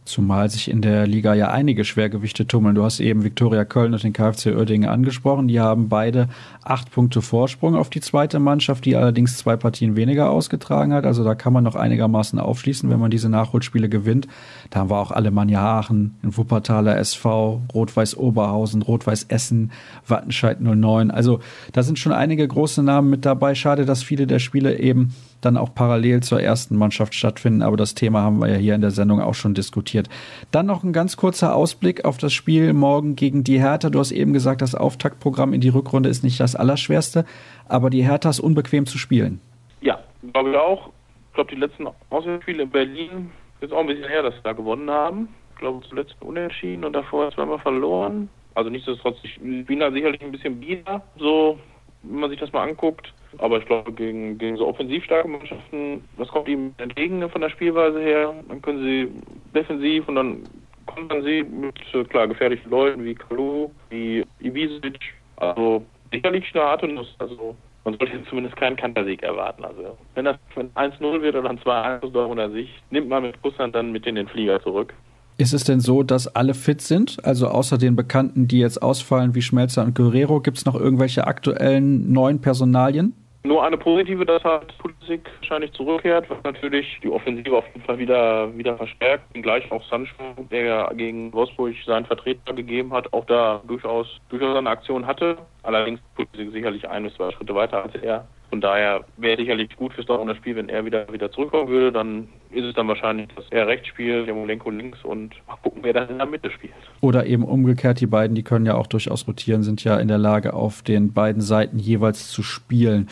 Zumal 0.09 0.49
sich 0.49 0.71
in 0.71 0.81
der 0.81 1.05
Liga 1.05 1.35
ja 1.35 1.51
einige 1.51 1.85
Schwergewichte 1.85 2.47
tummeln. 2.47 2.73
Du 2.73 2.83
hast 2.83 2.99
eben 2.99 3.23
Viktoria 3.23 3.63
Köln 3.63 3.93
und 3.93 4.01
den 4.01 4.11
KfC 4.11 4.55
Oerdingen 4.55 4.89
angesprochen. 4.89 5.47
Die 5.47 5.59
haben 5.59 5.87
beide 5.87 6.29
acht 6.63 6.89
Punkte 6.89 7.21
Vorsprung 7.21 7.75
auf 7.75 7.91
die 7.91 8.01
zweite 8.01 8.39
Mannschaft, 8.39 8.85
die 8.85 8.95
allerdings 8.95 9.37
zwei 9.37 9.55
Partien 9.55 9.95
weniger 9.95 10.31
ausgetragen 10.31 10.93
hat. 10.93 11.05
Also 11.05 11.23
da 11.23 11.35
kann 11.35 11.53
man 11.53 11.63
noch 11.63 11.75
einigermaßen 11.75 12.39
aufschließen, 12.39 12.89
wenn 12.89 12.99
man 12.99 13.11
diese 13.11 13.29
Nachholspiele 13.29 13.87
gewinnt. 13.87 14.27
Da 14.71 14.79
haben 14.79 14.89
wir 14.89 14.97
auch 14.97 15.11
Alemannia 15.11 15.61
Aachen, 15.61 16.17
in 16.23 16.35
Wuppertaler 16.35 16.97
SV, 16.97 17.61
Rot-Weiß 17.71 18.17
Oberhausen, 18.17 18.81
Rot-Weiß 18.81 19.27
Essen, 19.29 19.71
Wattenscheid 20.07 20.59
09. 20.59 21.11
Also 21.11 21.39
da 21.71 21.83
sind 21.83 21.99
schon 21.99 22.13
einige 22.13 22.47
große 22.47 22.81
Namen 22.81 23.11
mit 23.11 23.27
dabei. 23.27 23.53
Schade, 23.53 23.85
dass 23.85 24.01
viele 24.01 24.25
der 24.25 24.39
Spiele 24.39 24.79
eben 24.79 25.13
dann 25.41 25.57
auch 25.57 25.73
parallel 25.73 26.21
zur 26.21 26.41
ersten 26.41 26.77
Mannschaft 26.77 27.13
stattfinden. 27.15 27.61
Aber 27.61 27.77
das 27.77 27.95
Thema 27.95 28.21
haben 28.21 28.39
wir 28.39 28.49
ja 28.49 28.57
hier 28.57 28.75
in 28.75 28.81
der 28.81 28.91
Sendung 28.91 29.21
auch 29.21 29.35
schon 29.35 29.53
diskutiert. 29.53 30.09
Dann 30.51 30.65
noch 30.65 30.83
ein 30.83 30.93
ganz 30.93 31.17
kurzer 31.17 31.55
Ausblick 31.55 32.05
auf 32.05 32.17
das 32.17 32.33
Spiel 32.33 32.73
morgen 32.73 33.15
gegen 33.15 33.43
die 33.43 33.59
Hertha. 33.59 33.89
Du 33.89 33.99
hast 33.99 34.11
eben 34.11 34.33
gesagt, 34.33 34.61
das 34.61 34.75
Auftaktprogramm 34.75 35.53
in 35.53 35.61
die 35.61 35.69
Rückrunde 35.69 36.09
ist 36.09 36.23
nicht 36.23 36.39
das 36.39 36.55
Allerschwerste, 36.55 37.25
aber 37.67 37.89
die 37.89 38.03
Hertha 38.03 38.29
ist 38.29 38.39
unbequem 38.39 38.85
zu 38.85 38.97
spielen. 38.97 39.39
Ja, 39.81 39.99
glaube 40.33 40.51
ich 40.51 40.57
auch. 40.57 40.89
Ich 41.29 41.35
glaube, 41.35 41.51
die 41.51 41.59
letzten 41.59 41.87
Auswärtsspiele 42.09 42.63
in 42.63 42.69
Berlin 42.69 43.31
ist 43.61 43.71
auch 43.71 43.79
ein 43.79 43.87
bisschen 43.87 44.07
her, 44.07 44.23
dass 44.23 44.33
sie 44.35 44.41
da 44.43 44.53
gewonnen 44.53 44.89
haben. 44.89 45.29
Ich 45.53 45.59
glaube, 45.59 45.85
zuletzt 45.87 46.15
unentschieden 46.21 46.85
und 46.85 46.93
davor 46.93 47.31
zweimal 47.31 47.59
verloren. 47.59 48.29
Also 48.55 48.69
nichtsdestotrotz, 48.69 49.17
ich 49.23 49.39
bin 49.39 49.79
da 49.79 49.91
sicherlich 49.91 50.21
ein 50.21 50.31
bisschen 50.31 50.59
bieder, 50.59 51.01
so, 51.17 51.59
wenn 52.03 52.19
man 52.19 52.29
sich 52.29 52.39
das 52.39 52.51
mal 52.51 52.67
anguckt. 52.67 53.13
Aber 53.37 53.59
ich 53.59 53.65
glaube, 53.65 53.91
gegen, 53.91 54.37
gegen 54.37 54.57
so 54.57 54.67
offensiv 54.67 55.03
starke 55.03 55.27
Mannschaften, 55.27 56.03
das 56.17 56.27
kommt 56.29 56.47
ihm 56.47 56.73
entgegen 56.77 57.27
von 57.29 57.41
der 57.41 57.49
Spielweise 57.49 57.99
her. 58.01 58.33
Dann 58.47 58.61
können 58.61 58.83
sie 58.83 59.11
defensiv 59.53 60.07
und 60.07 60.15
dann 60.15 60.43
kontern 60.87 61.23
sie 61.23 61.43
mit, 61.43 61.75
äh, 61.93 62.03
klar, 62.05 62.27
gefährlichen 62.27 62.69
Leuten 62.69 63.05
wie 63.05 63.13
Kalu, 63.13 63.69
wie 63.89 64.25
Ibisevic. 64.39 64.99
Also 65.37 65.85
sicherlich 66.11 66.53
eine 66.53 66.63
Art 66.63 66.83
und 66.83 66.95
Nuss. 66.95 67.15
Also 67.19 67.55
man 67.85 67.97
sollte 67.97 68.23
zumindest 68.25 68.55
keinen 68.55 68.75
Kantersieg 68.75 69.21
erwarten. 69.23 69.63
Also 69.63 69.97
wenn 70.15 70.25
das 70.25 70.37
1-0 70.55 71.21
wird 71.21 71.35
oder 71.35 71.49
ein 71.49 71.59
2-1 71.59 72.03
aus 72.03 72.11
Dortmunder 72.11 72.49
Sicht, 72.49 72.73
nimmt 72.91 73.09
man 73.09 73.23
mit 73.23 73.35
Russland 73.43 73.75
dann 73.75 73.91
mit 73.91 74.05
in 74.05 74.15
den 74.15 74.27
Flieger 74.27 74.61
zurück. 74.61 74.93
Ist 75.39 75.53
es 75.53 75.63
denn 75.63 75.79
so, 75.79 76.03
dass 76.03 76.35
alle 76.35 76.53
fit 76.53 76.81
sind? 76.81 77.17
Also 77.23 77.47
außer 77.47 77.77
den 77.77 77.95
Bekannten, 77.95 78.49
die 78.49 78.59
jetzt 78.59 78.81
ausfallen, 78.83 79.35
wie 79.35 79.41
Schmelzer 79.41 79.85
und 79.85 79.95
Guerrero, 79.95 80.41
gibt 80.41 80.57
es 80.57 80.65
noch 80.65 80.75
irgendwelche 80.75 81.27
aktuellen 81.27 82.11
neuen 82.11 82.41
Personalien? 82.41 83.13
Nur 83.45 83.63
eine 83.63 83.77
positive, 83.77 84.25
dass 84.25 84.43
halt 84.43 84.77
Pulisic 84.79 85.21
wahrscheinlich 85.39 85.71
zurückkehrt, 85.71 86.29
was 86.29 86.43
natürlich 86.43 86.85
die 87.01 87.09
Offensive 87.09 87.55
auf 87.55 87.63
jeden 87.67 87.85
Fall 87.85 87.97
wieder, 87.97 88.53
wieder 88.57 88.75
verstärkt. 88.75 89.33
Und 89.33 89.43
gleich 89.43 89.71
auch 89.71 89.81
Sancho, 89.89 90.11
der 90.51 90.61
ja 90.65 90.91
gegen 90.91 91.31
Wolfsburg 91.31 91.73
seinen 91.85 92.05
Vertreter 92.05 92.53
gegeben 92.53 92.91
hat, 92.91 93.13
auch 93.13 93.23
da 93.23 93.61
durchaus, 93.65 94.19
durchaus 94.27 94.57
eine 94.57 94.69
Aktion 94.69 95.07
hatte. 95.07 95.37
Allerdings 95.63 96.01
Pulisic 96.15 96.51
sicherlich 96.51 96.89
ein 96.89 97.03
bis 97.03 97.13
zwei 97.13 97.31
Schritte 97.31 97.55
weiter 97.55 97.81
als 97.83 97.95
er. 97.95 98.27
Von 98.49 98.59
daher 98.59 99.05
wäre 99.15 99.37
sicherlich 99.37 99.73
gut 99.77 99.93
fürs 99.93 100.07
Dortmunder 100.07 100.35
Spiel, 100.35 100.57
wenn 100.57 100.67
er 100.67 100.83
wieder, 100.83 101.09
wieder 101.13 101.31
zurückkommen 101.31 101.69
würde. 101.69 101.93
Dann 101.93 102.27
ist 102.51 102.65
es 102.65 102.73
dann 102.73 102.87
wahrscheinlich, 102.87 103.27
dass 103.35 103.45
er 103.51 103.67
rechts 103.67 103.87
spielt, 103.87 104.27
der 104.27 104.33
Molenko 104.33 104.69
links 104.71 105.03
und 105.03 105.35
mal 105.47 105.55
gucken, 105.61 105.83
wer 105.83 105.93
dann 105.93 106.09
in 106.09 106.17
der 106.17 106.27
Mitte 106.27 106.49
spielt. 106.51 106.73
Oder 107.01 107.25
eben 107.25 107.43
umgekehrt, 107.43 107.99
die 108.01 108.07
beiden, 108.07 108.35
die 108.35 108.43
können 108.43 108.65
ja 108.65 108.75
auch 108.75 108.87
durchaus 108.87 109.27
rotieren, 109.27 109.63
sind 109.63 109.83
ja 109.83 109.97
in 109.99 110.07
der 110.07 110.17
Lage, 110.17 110.53
auf 110.53 110.81
den 110.81 111.13
beiden 111.13 111.41
Seiten 111.41 111.77
jeweils 111.77 112.29
zu 112.29 112.41
spielen. 112.41 113.07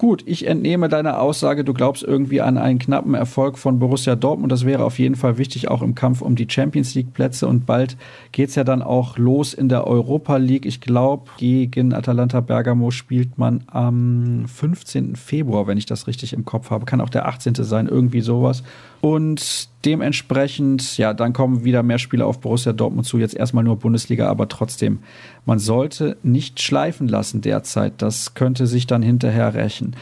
Gut, 0.00 0.22
ich 0.24 0.46
entnehme 0.46 0.88
deiner 0.88 1.20
Aussage, 1.20 1.62
du 1.62 1.74
glaubst 1.74 2.02
irgendwie 2.02 2.40
an 2.40 2.56
einen 2.56 2.78
knappen 2.78 3.12
Erfolg 3.12 3.58
von 3.58 3.78
Borussia 3.78 4.16
Dortmund. 4.16 4.50
Das 4.50 4.64
wäre 4.64 4.82
auf 4.82 4.98
jeden 4.98 5.14
Fall 5.14 5.36
wichtig, 5.36 5.68
auch 5.68 5.82
im 5.82 5.94
Kampf 5.94 6.22
um 6.22 6.36
die 6.36 6.46
Champions 6.48 6.94
League 6.94 7.12
Plätze. 7.12 7.46
Und 7.46 7.66
bald 7.66 7.98
geht 8.32 8.48
es 8.48 8.54
ja 8.54 8.64
dann 8.64 8.80
auch 8.80 9.18
los 9.18 9.52
in 9.52 9.68
der 9.68 9.86
Europa 9.86 10.38
League. 10.38 10.64
Ich 10.64 10.80
glaube, 10.80 11.24
gegen 11.36 11.92
Atalanta 11.92 12.40
Bergamo 12.40 12.90
spielt 12.90 13.36
man 13.36 13.62
am 13.66 14.46
15. 14.46 15.16
Februar, 15.16 15.66
wenn 15.66 15.76
ich 15.76 15.84
das 15.84 16.06
richtig 16.06 16.32
im 16.32 16.46
Kopf 16.46 16.70
habe. 16.70 16.86
Kann 16.86 17.02
auch 17.02 17.10
der 17.10 17.28
18. 17.28 17.52
sein, 17.56 17.86
irgendwie 17.86 18.22
sowas. 18.22 18.62
Und 19.02 19.68
dementsprechend, 19.84 20.96
ja, 20.96 21.14
dann 21.14 21.34
kommen 21.34 21.64
wieder 21.64 21.82
mehr 21.82 21.98
Spiele 21.98 22.24
auf 22.24 22.40
Borussia 22.40 22.72
Dortmund 22.72 23.06
zu. 23.06 23.18
Jetzt 23.18 23.34
erstmal 23.34 23.64
nur 23.64 23.76
Bundesliga, 23.76 24.28
aber 24.28 24.48
trotzdem, 24.48 25.00
man 25.46 25.58
sollte 25.58 26.16
nicht 26.22 26.60
schleifen 26.60 27.08
lassen 27.08 27.40
derzeit. 27.40 27.94
Das 27.98 28.34
könnte 28.34 28.66
sich 28.66 28.86
dann 28.86 29.02
hinterher 29.02 29.54
rächen. 29.54 29.96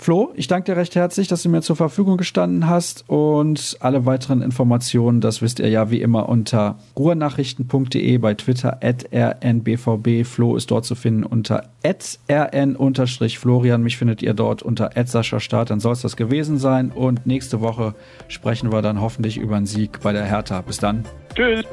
Flo, 0.00 0.32
ich 0.34 0.48
danke 0.48 0.72
dir 0.72 0.78
recht 0.78 0.96
herzlich, 0.96 1.28
dass 1.28 1.42
du 1.42 1.50
mir 1.50 1.60
zur 1.60 1.76
Verfügung 1.76 2.16
gestanden 2.16 2.66
hast 2.66 3.04
und 3.06 3.76
alle 3.80 4.06
weiteren 4.06 4.40
Informationen, 4.40 5.20
das 5.20 5.42
wisst 5.42 5.58
ihr 5.58 5.68
ja 5.68 5.90
wie 5.90 6.00
immer 6.00 6.26
unter 6.30 6.78
ruhrnachrichten.de 6.98 8.16
bei 8.16 8.32
Twitter 8.32 8.78
at 8.82 9.04
rnbvb. 9.12 10.24
Flo 10.24 10.56
ist 10.56 10.70
dort 10.70 10.86
zu 10.86 10.94
finden 10.94 11.22
unter 11.22 11.64
rn-florian. 11.84 13.82
Mich 13.82 13.98
findet 13.98 14.22
ihr 14.22 14.32
dort 14.32 14.62
unter 14.62 14.90
Start. 15.12 15.68
Dann 15.68 15.80
soll 15.80 15.92
es 15.92 16.00
das 16.00 16.16
gewesen 16.16 16.56
sein 16.56 16.92
und 16.92 17.26
nächste 17.26 17.60
Woche 17.60 17.94
sprechen 18.28 18.72
wir 18.72 18.80
dann 18.80 19.02
hoffentlich 19.02 19.36
über 19.36 19.56
einen 19.56 19.66
Sieg 19.66 20.00
bei 20.00 20.14
der 20.14 20.24
Hertha. 20.24 20.62
Bis 20.62 20.78
dann. 20.78 21.04
Tschüss. 21.34 21.66